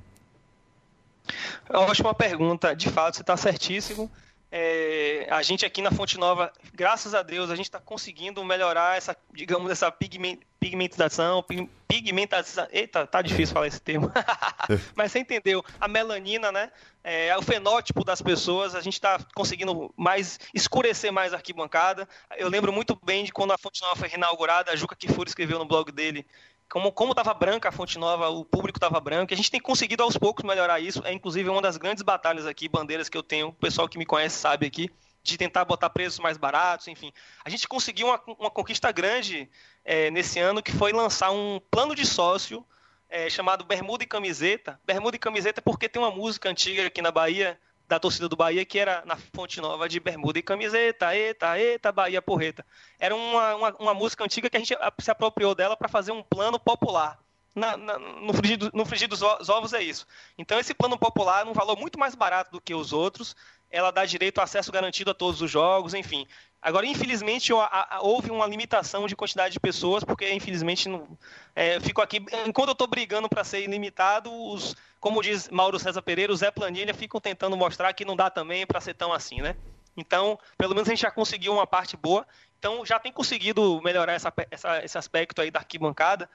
[1.70, 2.74] Ótima pergunta.
[2.74, 4.10] De fato, você está certíssimo.
[4.50, 8.98] É, a gente aqui na Fonte Nova, graças a Deus, a gente está conseguindo melhorar
[8.98, 11.44] essa, digamos, essa pigmentação,
[11.86, 14.10] pigmentação, eita, tá difícil falar esse termo,
[14.96, 16.72] mas você entendeu, a melanina, né,
[17.04, 22.08] é, o fenótipo das pessoas, a gente está conseguindo mais, escurecer mais a arquibancada,
[22.38, 25.60] eu lembro muito bem de quando a Fonte Nova foi reinaugurada, a Juca Kifuri escreveu
[25.60, 26.26] no blog dele,
[26.70, 29.34] como como estava branca a Fonte Nova, o público estava branco.
[29.34, 31.02] A gente tem conseguido aos poucos melhorar isso.
[31.06, 33.48] É inclusive uma das grandes batalhas aqui, bandeiras que eu tenho.
[33.50, 34.90] O pessoal que me conhece sabe aqui
[35.24, 37.12] de tentar botar preços mais baratos, enfim.
[37.44, 39.50] A gente conseguiu uma, uma conquista grande
[39.84, 42.66] é, nesse ano que foi lançar um plano de sócio
[43.10, 44.80] é, chamado Bermuda e Camiseta.
[44.86, 48.66] Bermuda e Camiseta porque tem uma música antiga aqui na Bahia da torcida do Bahia,
[48.66, 52.66] que era na Fonte Nova de bermuda e camiseta, eita, eita, Bahia porreta.
[53.00, 56.22] Era uma, uma, uma música antiga que a gente se apropriou dela para fazer um
[56.22, 57.18] plano popular.
[57.56, 60.06] Na, na, no, frigir, no frigir dos ovos é isso.
[60.38, 63.36] Então, esse plano popular, num valor muito mais barato do que os outros,
[63.72, 66.28] ela dá direito a acesso garantido a todos os jogos, enfim.
[66.62, 67.54] Agora, infelizmente,
[68.02, 71.08] houve uma limitação de quantidade de pessoas, porque, infelizmente, não,
[71.56, 72.18] é, fico aqui.
[72.46, 76.50] Enquanto eu estou brigando para ser ilimitado, os, como diz Mauro César Pereira, os Zé
[76.50, 79.56] Planilha ficam tentando mostrar que não dá também para ser tão assim, né?
[79.96, 82.26] Então, pelo menos a gente já conseguiu uma parte boa.
[82.60, 86.30] Então, já tem conseguido melhorar essa, essa, esse aspecto aí da arquibancada.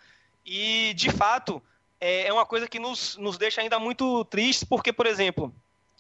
[0.47, 1.63] E, de fato,
[2.01, 5.55] é, é uma coisa que nos, nos deixa ainda muito tristes, porque, por exemplo,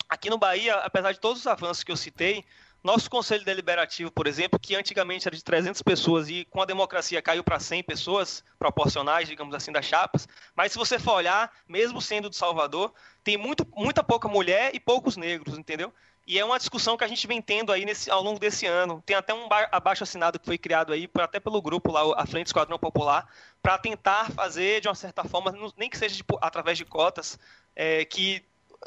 [0.09, 2.45] aqui no Bahia, apesar de todos os avanços que eu citei,
[2.83, 7.23] nosso Conselho Deliberativo, por exemplo, que antigamente era de 300 pessoas e com a democracia
[7.23, 12.01] caiu para 100 pessoas, proporcionais, digamos assim, das chapas, mas se você for olhar, mesmo
[12.01, 12.93] sendo de Salvador,
[13.23, 15.93] tem muito, muita pouca mulher e poucos negros, entendeu?
[16.27, 19.03] E é uma discussão que a gente vem tendo aí nesse, ao longo desse ano.
[19.05, 22.47] Tem até um abaixo assinado que foi criado aí, até pelo grupo lá, a Frente
[22.47, 23.29] Esquadrão Popular,
[23.61, 27.39] para tentar fazer, de uma certa forma, nem que seja de, através de cotas,
[27.75, 28.45] é, que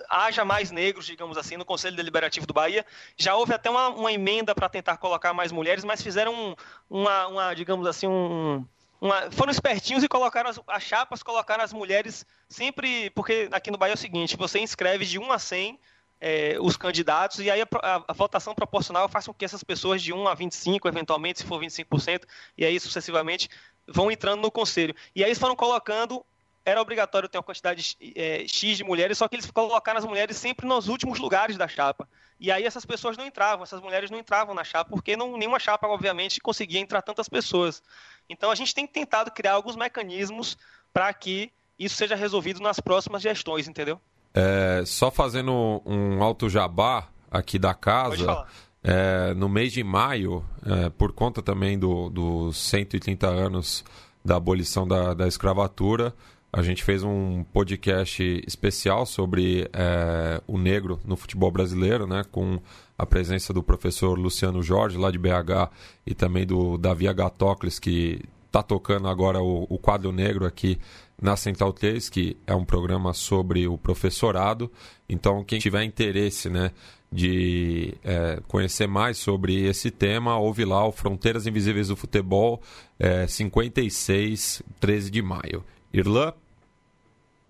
[0.09, 2.85] haja mais negros, digamos assim, no Conselho Deliberativo do Bahia.
[3.17, 6.55] Já houve até uma, uma emenda para tentar colocar mais mulheres, mas fizeram
[6.89, 8.65] uma, uma digamos assim, um,
[8.99, 13.77] uma, foram espertinhos e colocaram as, as, chapas, colocaram as mulheres sempre, porque aqui no
[13.77, 15.79] Bahia é o seguinte, você inscreve de 1 a 100
[16.19, 20.01] é, os candidatos e aí a, a, a, votação proporcional faz com que essas pessoas
[20.01, 22.23] de 1 a 25, eventualmente, se for 25%,
[22.57, 23.49] e aí sucessivamente,
[23.87, 24.95] vão entrando no conselho.
[25.15, 26.25] E aí eles foram colocando
[26.65, 30.35] era obrigatório ter uma quantidade é, X de mulheres, só que eles colocaram as mulheres
[30.35, 32.09] sempre nos últimos lugares da chapa.
[32.39, 35.59] E aí essas pessoas não entravam, essas mulheres não entravam na chapa, porque não, nenhuma
[35.59, 37.83] chapa, obviamente, conseguia entrar tantas pessoas.
[38.27, 40.57] Então a gente tem tentado criar alguns mecanismos
[40.91, 44.01] para que isso seja resolvido nas próximas gestões, entendeu?
[44.33, 48.45] É, só fazendo um alto jabá aqui da casa,
[48.83, 53.85] é, no mês de maio, é, por conta também dos do 130 anos
[54.23, 56.13] da abolição da, da escravatura,
[56.55, 62.61] a gente fez um podcast especial sobre é, o negro no futebol brasileiro, né, com
[62.97, 65.69] a presença do professor Luciano Jorge, lá de BH,
[66.07, 70.79] e também do Davi Agatocles, que está tocando agora o, o quadro negro aqui
[71.21, 74.71] na Central 3, que é um programa sobre o professorado.
[75.09, 76.71] Então, quem tiver interesse né,
[77.11, 82.61] de é, conhecer mais sobre esse tema, ouve lá o Fronteiras Invisíveis do Futebol,
[82.97, 85.61] é, 56, 13 de maio.
[85.91, 86.33] Irlã?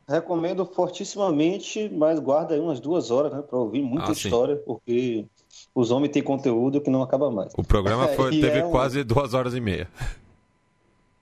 [0.08, 5.26] Recomendo fortissimamente, mas guarda aí umas duas horas né, para ouvir muita ah, história, porque
[5.74, 7.54] os homens têm conteúdo que não acaba mais.
[7.58, 8.72] O programa foi, teve é um...
[8.72, 9.90] quase duas horas e meia.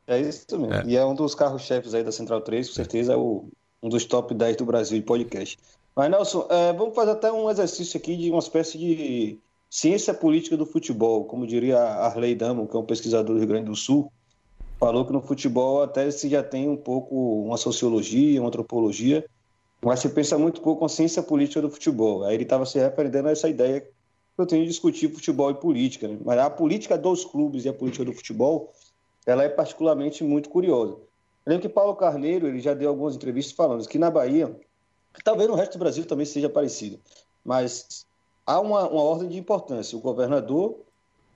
[0.05, 0.73] É isso mesmo.
[0.73, 0.83] É.
[0.85, 3.45] E é um dos carros-chefes aí da Central 3, com certeza é o,
[3.81, 5.57] um dos top 10 do Brasil de podcast.
[5.95, 9.37] Mas, Nelson, é, vamos fazer até um exercício aqui de uma espécie de
[9.69, 13.65] ciência política do futebol, como diria Arley Damo, que é um pesquisador do Rio Grande
[13.65, 14.11] do Sul,
[14.83, 17.15] falou que no futebol até se já tem um pouco
[17.45, 19.25] uma sociologia, uma antropologia,
[19.81, 22.25] mas se pensa muito pouco a ciência política do futebol.
[22.25, 23.87] Aí ele estava se referendo a essa ideia que
[24.37, 26.05] eu tenho de discutir futebol e política.
[26.05, 26.17] Né?
[26.25, 28.73] Mas a política dos clubes e a política do futebol
[29.25, 30.91] ela é particularmente muito curiosa.
[31.45, 34.53] Eu lembro que Paulo Carneiro ele já deu algumas entrevistas falando que na Bahia,
[35.23, 36.99] talvez no resto do Brasil também seja parecido,
[37.43, 38.05] mas
[38.45, 40.75] há uma, uma ordem de importância: o governador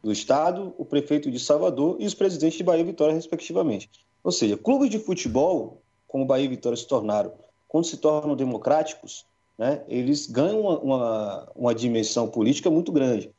[0.07, 3.89] do estado, o prefeito de Salvador e os presidentes de Bahia e Vitória, respectivamente.
[4.23, 7.33] Ou seja, clubes de futebol, como Bahia e Vitória se tornaram,
[7.67, 9.25] quando se tornam democráticos,
[9.57, 13.29] né, eles ganham uma, uma, uma dimensão política muito grande.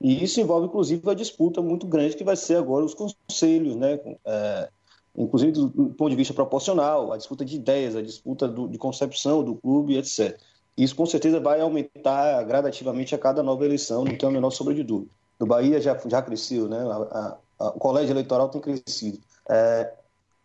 [0.00, 3.98] E isso envolve, inclusive, uma disputa muito grande que vai ser agora os conselhos, né?
[4.24, 4.68] É,
[5.16, 8.78] inclusive do, do, ponto de vista proporcional, a disputa de ideias, a disputa do, de
[8.78, 10.38] concepção do clube, etc.
[10.76, 14.74] Isso com certeza vai aumentar gradativamente a cada nova eleição, não tenho a menor sombra
[14.74, 15.10] de dúvida.
[15.38, 16.78] No Bahia já, já cresceu, né?
[16.78, 19.18] A, a, o colégio eleitoral tem crescido.
[19.48, 19.92] É,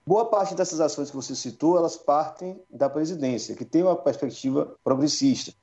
[0.06, 4.76] boa parte dessas ações que você citou, elas partem da presidência, que tem uma perspectiva
[4.84, 5.54] progressista.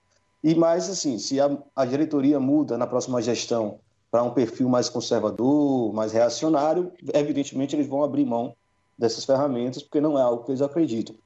[0.42, 3.78] E mais assim, se a, a diretoria muda na próxima gestão
[4.10, 8.54] para um perfil mais conservador, mais reacionário, evidentemente eles vão abrir mão
[8.96, 11.16] dessas ferramentas, porque não é algo que eles acreditam.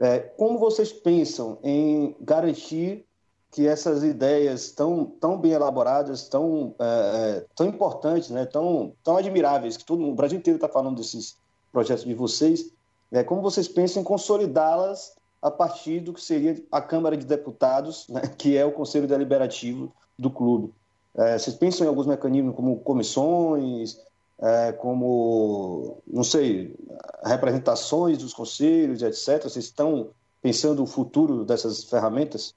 [0.00, 3.04] É, como vocês pensam em garantir
[3.50, 9.16] que essas ideias tão, tão bem elaboradas, tão, é, é tão importantes, né, tão, tão
[9.16, 11.36] admiráveis, que todo o Brasil inteiro está falando desses
[11.72, 12.70] projetos de vocês,
[13.10, 18.06] é, como vocês pensam em consolidá-las a partir do que seria a Câmara de Deputados,
[18.08, 20.72] né, que é o Conselho Deliberativo do clube.
[21.16, 23.98] É, vocês pensam em alguns mecanismos como comissões,
[24.40, 26.76] é, como, não sei,
[27.24, 29.42] representações dos conselhos, etc.
[29.42, 32.54] Vocês estão pensando o futuro dessas ferramentas?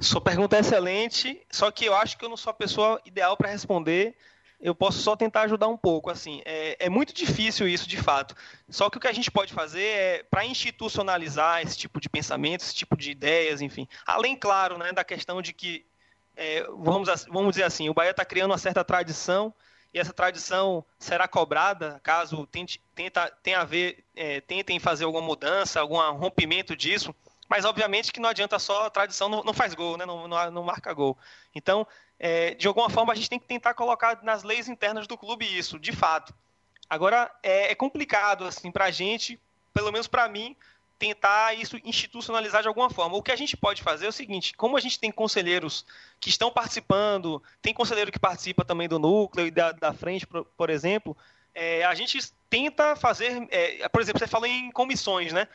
[0.00, 3.36] Sua pergunta é excelente, só que eu acho que eu não sou a pessoa ideal
[3.36, 4.14] para responder
[4.60, 6.10] eu posso só tentar ajudar um pouco.
[6.10, 8.34] Assim, é, é, muito difícil isso de fato.
[8.68, 12.62] Só que o que a gente pode fazer é para institucionalizar esse tipo de pensamento,
[12.62, 13.86] esse tipo de ideias, enfim.
[14.04, 15.84] Além, claro, né, da questão de que
[16.36, 19.52] é, vamos, vamos dizer assim, o Bahia está criando uma certa tradição
[19.92, 25.24] e essa tradição será cobrada caso tente, tenta, tenha a ver, é, tentem fazer alguma
[25.24, 27.14] mudança, algum rompimento disso.
[27.48, 30.04] Mas obviamente que não adianta só a tradição não, não faz gol, né?
[30.04, 31.16] não, não, não marca gol.
[31.54, 31.86] Então
[32.18, 35.46] é, de alguma forma a gente tem que tentar colocar nas leis internas do clube
[35.46, 36.34] isso, de fato.
[36.88, 39.40] Agora é, é complicado assim para a gente,
[39.72, 40.56] pelo menos para mim,
[40.98, 43.16] tentar isso institucionalizar de alguma forma.
[43.16, 45.86] O que a gente pode fazer é o seguinte: como a gente tem conselheiros
[46.18, 50.44] que estão participando, tem conselheiro que participa também do núcleo e da, da frente, por,
[50.44, 51.16] por exemplo,
[51.54, 52.18] é, a gente
[52.50, 55.46] tenta fazer, é, por exemplo, você falou em comissões, né?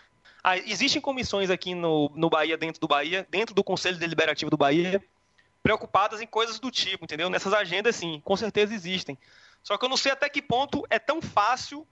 [0.44, 4.58] Ah, existem comissões aqui no, no Bahia, dentro do Bahia, dentro do Conselho Deliberativo do
[4.58, 5.02] Bahia,
[5.62, 7.30] preocupadas em coisas do tipo, entendeu?
[7.30, 9.18] Nessas agendas, sim, com certeza existem.
[9.64, 11.88] Só que eu não sei até que ponto é tão fácil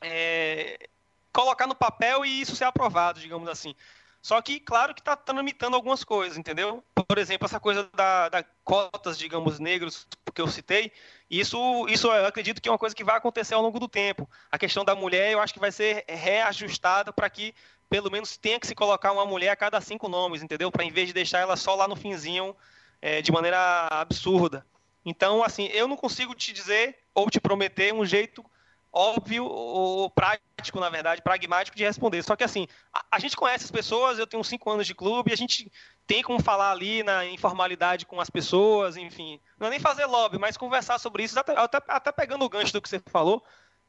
[0.00, 0.88] é,
[1.32, 3.74] colocar no papel e isso ser aprovado, digamos assim.
[4.22, 6.84] Só que, claro que está tramitando algumas coisas, entendeu?
[6.94, 10.92] Por exemplo, essa coisa da, da, cotas, digamos, negros, que eu citei,
[11.30, 14.28] isso, isso eu acredito que é uma coisa que vai acontecer ao longo do tempo.
[14.50, 17.54] A questão da mulher, eu acho que vai ser reajustada para que,
[17.88, 20.70] pelo menos, tenha que se colocar uma mulher a cada cinco nomes, entendeu?
[20.70, 22.54] Para, em vez de deixar ela só lá no finzinho,
[23.00, 24.64] é, de maneira absurda.
[25.04, 28.44] Então, assim, eu não consigo te dizer ou te prometer um jeito
[28.92, 32.22] óbvio ou prático, na verdade, pragmático de responder.
[32.22, 35.32] Só que, assim, a, a gente conhece as pessoas, eu tenho cinco anos de clube,
[35.32, 35.70] a gente
[36.06, 39.40] tem como falar ali na informalidade com as pessoas, enfim.
[39.58, 42.72] Não é nem fazer lobby, mas conversar sobre isso, até, até, até pegando o gancho
[42.72, 43.42] do que você falou,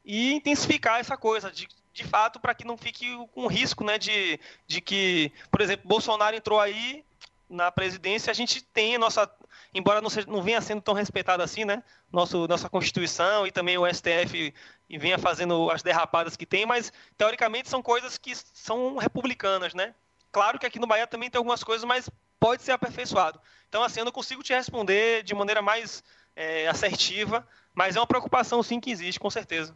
[0.04, 4.40] e intensificar essa coisa, de, de fato, para que não fique com risco, né, de,
[4.66, 7.04] de que, por exemplo, Bolsonaro entrou aí,
[7.48, 9.30] na presidência, a gente tem a nossa,
[9.72, 11.82] embora não, seja, não venha sendo tão respeitado assim, né?
[12.12, 14.52] Nosso, nossa Constituição e também o STF
[14.90, 19.94] venha fazendo as derrapadas que tem, mas teoricamente são coisas que são republicanas, né?
[20.30, 23.40] Claro que aqui no Bahia também tem algumas coisas, mas pode ser aperfeiçoado.
[23.68, 26.02] Então, assim, eu não consigo te responder de maneira mais
[26.36, 29.74] é, assertiva, mas é uma preocupação sim que existe, com certeza.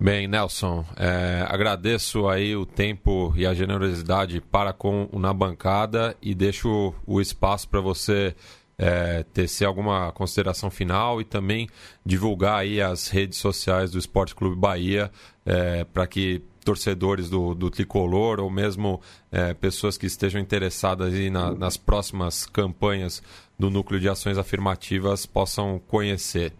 [0.00, 6.16] Bem, Nelson, é, agradeço aí o tempo e a generosidade para com o Na Bancada
[6.22, 8.34] e deixo o espaço para você
[8.78, 11.68] é, tecer alguma consideração final e também
[12.06, 15.10] divulgar aí as redes sociais do Esporte Clube Bahia
[15.44, 19.00] é, para que torcedores do, do tricolor ou mesmo
[19.32, 23.22] é, pessoas que estejam interessadas aí na, nas próximas campanhas
[23.58, 26.52] do Núcleo de Ações Afirmativas possam conhecer.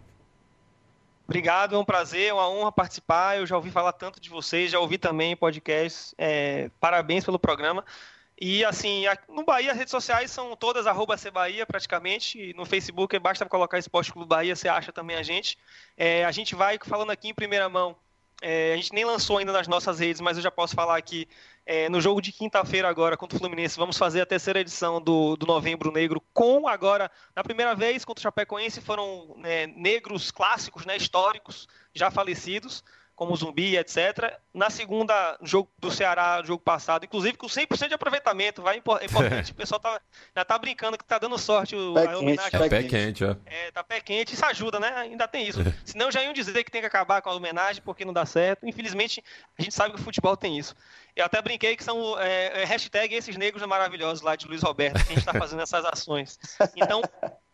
[1.25, 3.37] Obrigado, é um prazer, é uma honra participar.
[3.37, 6.15] Eu já ouvi falar tanto de vocês, já ouvi também podcast.
[6.17, 7.85] É, parabéns pelo programa.
[8.41, 12.53] E assim, no Bahia as redes sociais são todas arroba Bahia praticamente.
[12.53, 15.57] No Facebook basta colocar Esporte Clube Bahia, você acha também a gente.
[15.97, 17.97] É, a gente vai falando aqui em primeira mão.
[18.41, 21.27] É, a gente nem lançou ainda nas nossas redes, mas eu já posso falar aqui
[21.65, 25.35] é, no jogo de quinta-feira agora contra o Fluminense, vamos fazer a terceira edição do,
[25.35, 30.85] do Novembro Negro com agora, na primeira vez contra o Chapecoense foram né, negros clássicos,
[30.85, 32.81] né, históricos, já falecidos
[33.19, 34.39] como Zumbi, etc.
[34.53, 39.51] Na segunda, jogo do Ceará, jogo passado, inclusive com 100% de aproveitamento, vai é importante.
[39.51, 39.99] o pessoal tá,
[40.33, 42.49] já tá brincando que tá dando sorte o, pé a homenagem.
[42.49, 43.37] Quente, é pé quente, é.
[43.45, 43.71] é.
[43.71, 44.93] Tá pé quente, isso ajuda, né?
[44.95, 45.59] Ainda tem isso.
[45.83, 48.65] Senão já iam dizer que tem que acabar com a homenagem porque não dá certo.
[48.65, 49.21] Infelizmente,
[49.57, 50.73] a gente sabe que o futebol tem isso.
[51.13, 55.05] Eu até brinquei que são é, é hashtag esses negros maravilhosos lá de Luiz Roberto,
[55.05, 56.39] que a gente tá fazendo essas ações.
[56.75, 57.01] Então,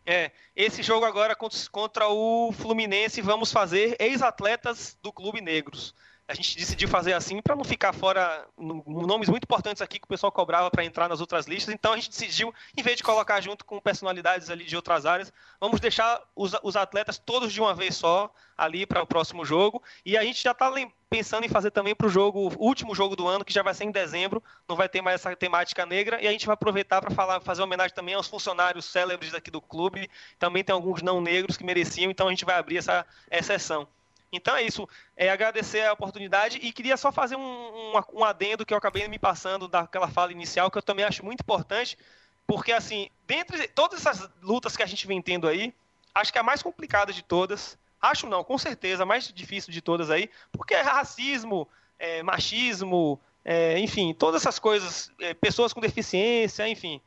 [0.06, 1.36] é, esse jogo agora
[1.72, 5.96] contra o Fluminense, vamos fazer ex-atletas do Clube Negros.
[6.28, 10.08] A gente decidiu fazer assim para não ficar fora nomes muito importantes aqui que o
[10.08, 11.72] pessoal cobrava para entrar nas outras listas.
[11.72, 15.32] Então a gente decidiu, em vez de colocar junto com personalidades ali de outras áreas,
[15.60, 19.84] vamos deixar os, os atletas todos de uma vez só ali para o próximo jogo.
[20.04, 20.74] E a gente já está
[21.10, 23.76] pensando em fazer também para o jogo, o último jogo do ano, que já vai
[23.76, 26.20] ser em dezembro, não vai ter mais essa temática negra.
[26.24, 29.62] E a gente vai aproveitar para falar, fazer homenagem também aos funcionários célebres aqui do
[29.62, 30.10] clube.
[30.40, 33.88] Também tem alguns não negros que mereciam, então a gente vai abrir essa exceção.
[34.36, 34.88] Então é isso.
[35.16, 39.08] É agradecer a oportunidade e queria só fazer um, um, um adendo que eu acabei
[39.08, 41.98] me passando daquela fala inicial, que eu também acho muito importante,
[42.46, 45.74] porque assim, dentre todas essas lutas que a gente vem tendo aí,
[46.14, 49.82] acho que a mais complicada de todas, acho não, com certeza, a mais difícil de
[49.82, 51.68] todas aí, porque é racismo,
[51.98, 57.02] é machismo, é, enfim, todas essas coisas, é, pessoas com deficiência, enfim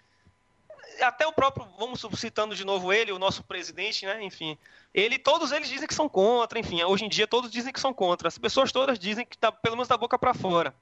[1.00, 4.22] até o próprio, vamos citando de novo ele, o nosso presidente, né?
[4.22, 4.58] Enfim,
[4.92, 7.92] ele, todos eles dizem que são contra, enfim, hoje em dia todos dizem que são
[7.92, 8.28] contra.
[8.28, 10.74] As pessoas todas dizem que tá pelo menos da boca para fora.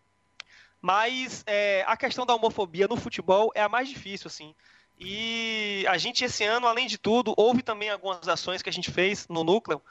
[0.81, 4.55] Mas é, a questão da homofobia no futebol é a mais difícil, assim.
[4.99, 8.91] E a gente esse ano, além de tudo, houve também algumas ações que a gente
[8.91, 9.83] fez no núcleo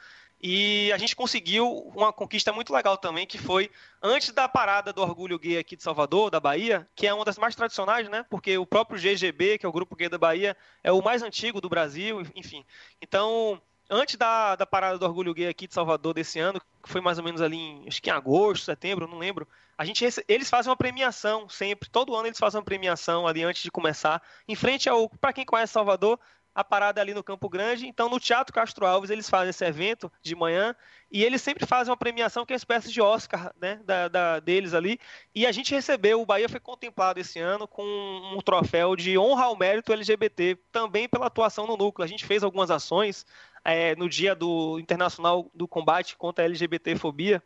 [0.42, 3.70] e a gente conseguiu uma conquista muito legal também, que foi
[4.02, 7.38] antes da parada do orgulho gay aqui de Salvador, da Bahia, que é uma das
[7.38, 8.24] mais tradicionais, né?
[8.28, 11.60] Porque o próprio GGB, que é o grupo gay da Bahia, é o mais antigo
[11.60, 12.64] do Brasil, enfim.
[13.00, 17.00] Então, antes da, da parada do orgulho gay aqui de Salvador desse ano, que foi
[17.00, 20.50] mais ou menos ali em, acho que em agosto, setembro, não lembro, a gente eles
[20.50, 24.54] fazem uma premiação sempre, todo ano eles fazem uma premiação ali antes de começar, em
[24.54, 26.18] frente ao, para quem conhece Salvador,
[26.56, 27.86] a parada ali no Campo Grande.
[27.86, 30.74] Então, no Teatro Castro Alves, eles fazem esse evento de manhã
[31.12, 34.40] e eles sempre fazem uma premiação que é uma espécie de Oscar né, da, da,
[34.40, 34.98] deles ali.
[35.34, 39.44] E a gente recebeu, o Bahia foi contemplado esse ano com um troféu de honra
[39.44, 42.06] ao mérito LGBT, também pela atuação no núcleo.
[42.06, 43.26] A gente fez algumas ações
[43.62, 47.42] é, no dia do Internacional do Combate contra a LGBTfobia.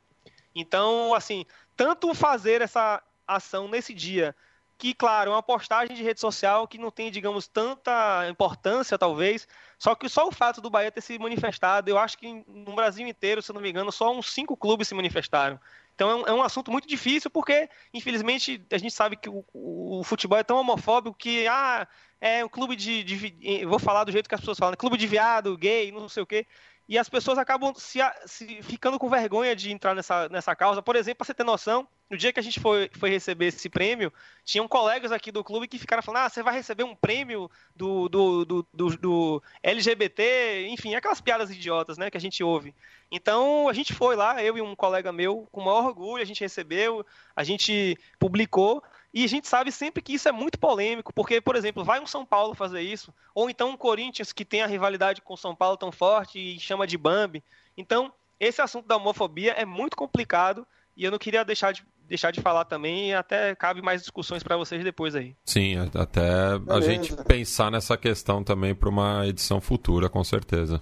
[0.54, 1.44] Então, assim,
[1.76, 4.36] tanto fazer essa ação nesse dia
[4.80, 9.46] que, claro, é uma postagem de rede social que não tem, digamos, tanta importância, talvez.
[9.78, 13.06] Só que só o fato do Bahia ter se manifestado, eu acho que no Brasil
[13.06, 15.60] inteiro, se não me engano, só uns cinco clubes se manifestaram.
[15.94, 19.44] Então é um, é um assunto muito difícil, porque, infelizmente, a gente sabe que o,
[19.52, 21.86] o, futebol é tão homofóbico que, ah,
[22.18, 23.66] é um clube de, de.
[23.66, 26.26] Vou falar do jeito que as pessoas falam, clube de viado, gay, não sei o
[26.26, 26.46] quê
[26.90, 30.82] e as pessoas acabam se, se, ficando com vergonha de entrar nessa, nessa causa.
[30.82, 33.68] Por exemplo, para você ter noção, no dia que a gente foi, foi receber esse
[33.68, 34.12] prêmio,
[34.44, 38.08] tinham colegas aqui do clube que ficaram falando: ah, você vai receber um prêmio do,
[38.08, 42.74] do, do, do, do LGBT, enfim, aquelas piadas idiotas né, que a gente ouve.
[43.08, 46.26] Então a gente foi lá, eu e um colega meu, com o maior orgulho, a
[46.26, 47.06] gente recebeu,
[47.36, 48.82] a gente publicou.
[49.12, 52.06] E a gente sabe sempre que isso é muito polêmico, porque, por exemplo, vai um
[52.06, 55.54] São Paulo fazer isso, ou então um Corinthians que tem a rivalidade com o São
[55.54, 57.42] Paulo tão forte e chama de Bambi.
[57.76, 62.30] Então, esse assunto da homofobia é muito complicado e eu não queria deixar de, deixar
[62.30, 65.34] de falar também, e até cabe mais discussões para vocês depois aí.
[65.44, 66.74] Sim, até Beleza.
[66.74, 70.80] a gente pensar nessa questão também para uma edição futura, com certeza.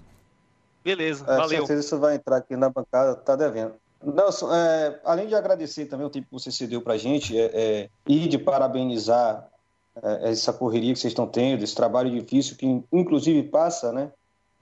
[0.85, 1.61] Beleza, é, valeu.
[1.61, 3.75] Com certeza isso vai entrar aqui na bancada, tá devendo.
[4.03, 7.51] Nelson, é, além de agradecer também o tempo que você cedeu para a gente é,
[7.53, 9.49] é, e de parabenizar
[10.03, 14.13] é, essa correria que vocês estão tendo, esse trabalho difícil que inclusive passa, né,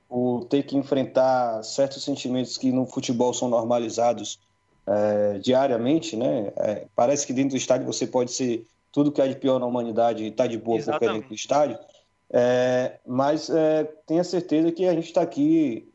[0.09, 4.39] o ter que enfrentar certos sentimentos que no futebol são normalizados
[4.87, 6.53] é, diariamente, né?
[6.57, 9.67] É, parece que dentro do estádio você pode ser tudo que há de pior na
[9.67, 10.99] humanidade e está de boa Exatamente.
[10.99, 11.79] porque é dentro do estádio.
[12.31, 13.51] É, mas
[14.07, 15.93] tenha certeza que a gente está aqui.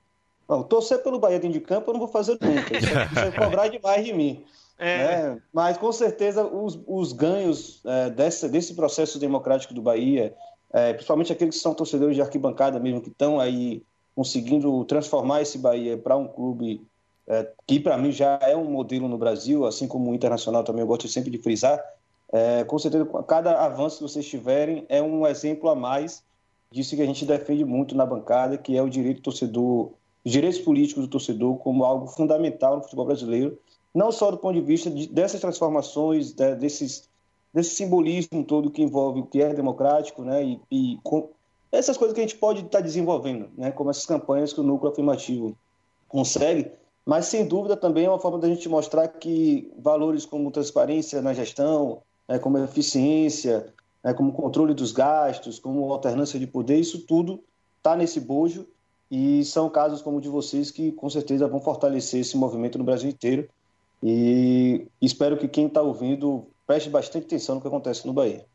[0.51, 2.77] Bom, torcer pelo Bahia dentro de campo eu não vou fazer nunca.
[2.77, 4.43] Isso, é, é cobrar demais de mim.
[4.77, 4.97] É.
[4.97, 5.41] Né?
[5.53, 10.35] Mas com certeza os, os ganhos é, dessa, desse processo democrático do Bahia,
[10.73, 13.81] é, principalmente aqueles que são torcedores de arquibancada mesmo, que estão aí
[14.13, 16.85] conseguindo transformar esse Bahia para um clube
[17.29, 20.81] é, que para mim já é um modelo no Brasil, assim como o Internacional também
[20.81, 21.81] eu gosto sempre de frisar,
[22.29, 26.21] é, com certeza, cada avanço que vocês tiverem é um exemplo a mais
[26.69, 29.91] disso que a gente defende muito na bancada, que é o direito do torcedor,
[30.23, 33.57] os direitos políticos do torcedor como algo fundamental no futebol brasileiro,
[33.93, 37.09] não só do ponto de vista de, dessas transformações, de, desses,
[37.53, 41.29] desse simbolismo todo que envolve o que é democrático, né, e, e com
[41.71, 44.91] essas coisas que a gente pode estar desenvolvendo, né, como essas campanhas que o núcleo
[44.91, 45.55] afirmativo
[46.07, 46.71] consegue,
[47.05, 51.33] mas sem dúvida também é uma forma da gente mostrar que valores como transparência na
[51.33, 57.43] gestão, né, como eficiência, né, como controle dos gastos, como alternância de poder, isso tudo
[57.77, 58.67] está nesse bojo
[59.11, 62.83] e são casos como o de vocês que com certeza vão fortalecer esse movimento no
[62.85, 63.49] Brasil inteiro
[64.01, 68.45] e espero que quem está ouvindo preste bastante atenção no que acontece no Bahia.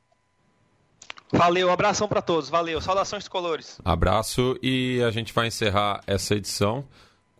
[1.31, 3.79] Valeu, abração para todos, valeu, saudações colores.
[3.85, 6.85] Abraço e a gente vai encerrar essa edição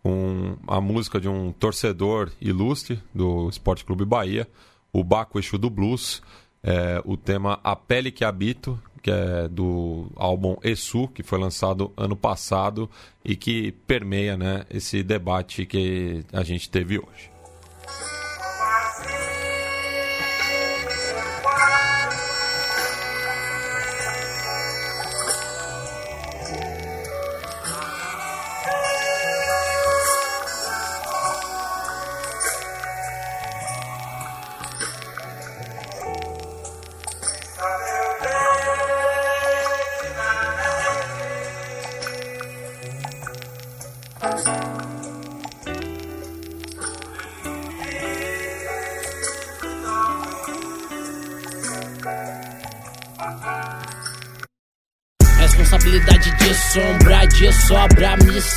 [0.03, 4.47] com a música de um torcedor ilustre do Esporte Clube Bahia,
[4.93, 6.21] o Baco Exu do Blues,
[6.61, 11.91] é, o tema A Pele que Habito, que é do álbum Exu, que foi lançado
[11.95, 12.89] ano passado
[13.23, 17.31] e que permeia né, esse debate que a gente teve hoje.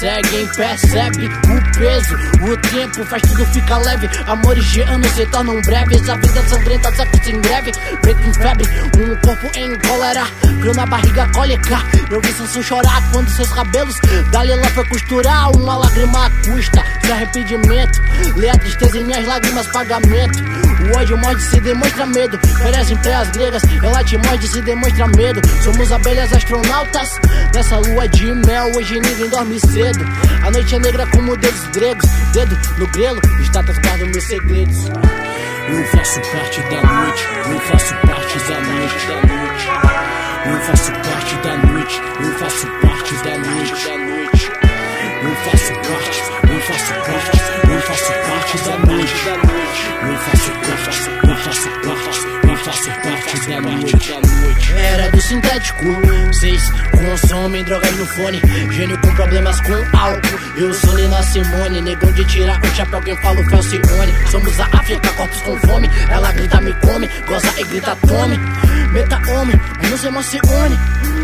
[0.01, 4.09] Seguem, percebe o peso, o tempo faz tudo ficar leve.
[4.27, 7.73] Amores de anos se tornam breves, a vida sangrenta seca em breve.
[8.01, 8.65] Preto em febre,
[8.99, 11.79] um corpo em cólera, frio na barriga cólica.
[12.11, 13.95] Eu vi Sansão chorar quando seus cabelos
[14.33, 18.03] Dalila foi costurar uma lágrima custa de arrependimento.
[18.37, 20.39] Lê a tristeza em minhas lágrimas, pagamento.
[20.39, 22.39] O ódio morde se demonstra medo.
[22.63, 25.41] Perecem praias gregas, ela te morde se demonstra medo.
[25.63, 27.21] Somos abelhas astronautas
[27.53, 28.71] nessa lua de mel.
[28.77, 30.05] Hoje ninguém dorme cedo.
[30.45, 32.09] A noite é negra como deuses gregos.
[32.33, 34.87] Dedo no grelo, estátuas guardam meus segredos.
[35.69, 39.69] Eu faço parte da noite, eu faço parte da noite, da noite.
[40.47, 44.51] Eu faço parte da noite, eu faço parte da noite, da noite.
[45.23, 46.40] Eu faço parte,
[46.71, 49.15] faço parte, eu faço parte da noite.
[50.03, 54.13] Eu faço parte, eu faço parte, eu faço parte da noite.
[54.77, 55.85] Era do sintético,
[56.33, 58.41] vocês consomem drogas no fone.
[58.71, 60.41] Gênio com problemas com álcool.
[60.57, 64.31] Eu sou Nina Simone, negão de tirar o chapéu, quem fala o Felcione.
[64.31, 65.91] Somos a África, corpos com fome.
[66.11, 68.39] Ela grita, me come, goza e grita, tome.
[68.93, 70.79] Meta homem, não se emocione,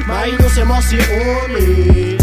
[0.07, 2.16] mas não se emocione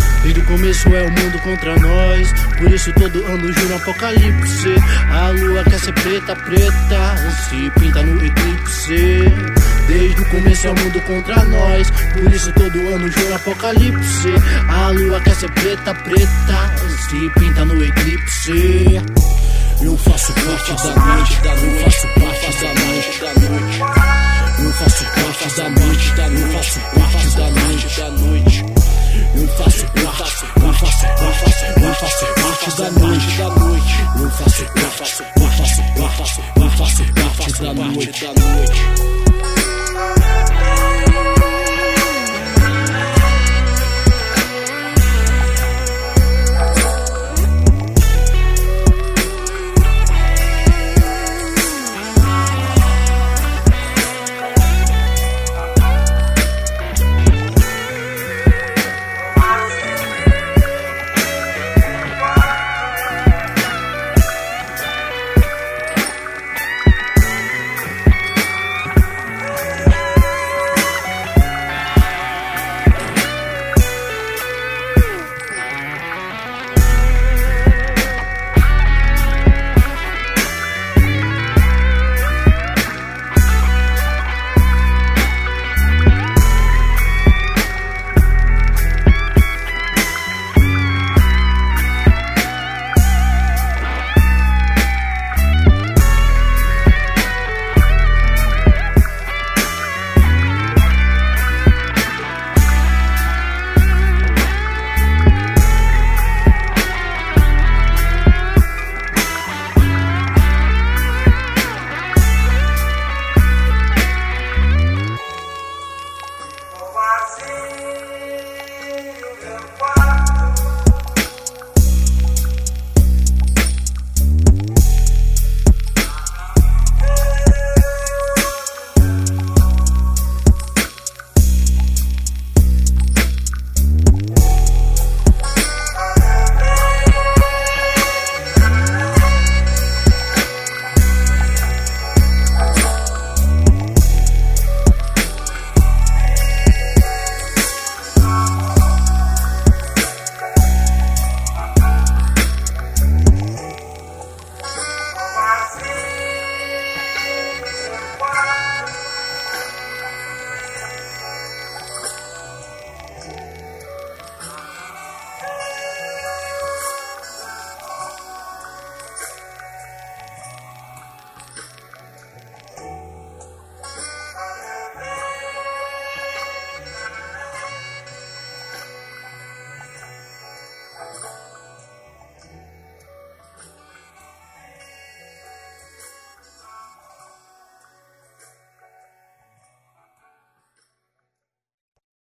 [0.43, 2.33] começo é o mundo contra nós.
[2.57, 4.75] Por isso todo ano jura um apocalipse.
[5.11, 9.23] A lua quer ser preta, preta, se pinta no eclipse.
[9.87, 11.91] Desde o começo é o mundo contra nós.
[11.91, 14.29] Por isso todo ano jura um apocalipse.
[14.69, 16.71] A lua quer ser preta, preta,
[17.09, 19.01] se pinta no eclipse.
[19.81, 23.79] Eu faço parte da noite, eu faço parte da noite, da noite.
[24.63, 28.72] Eu faço parte da noite, eu faço parte da noite, da noite.
[29.35, 33.39] Eu faço parte, eu faço parte, eu faço parte da noite.
[34.19, 35.62] Eu faço parte, eu faço parte.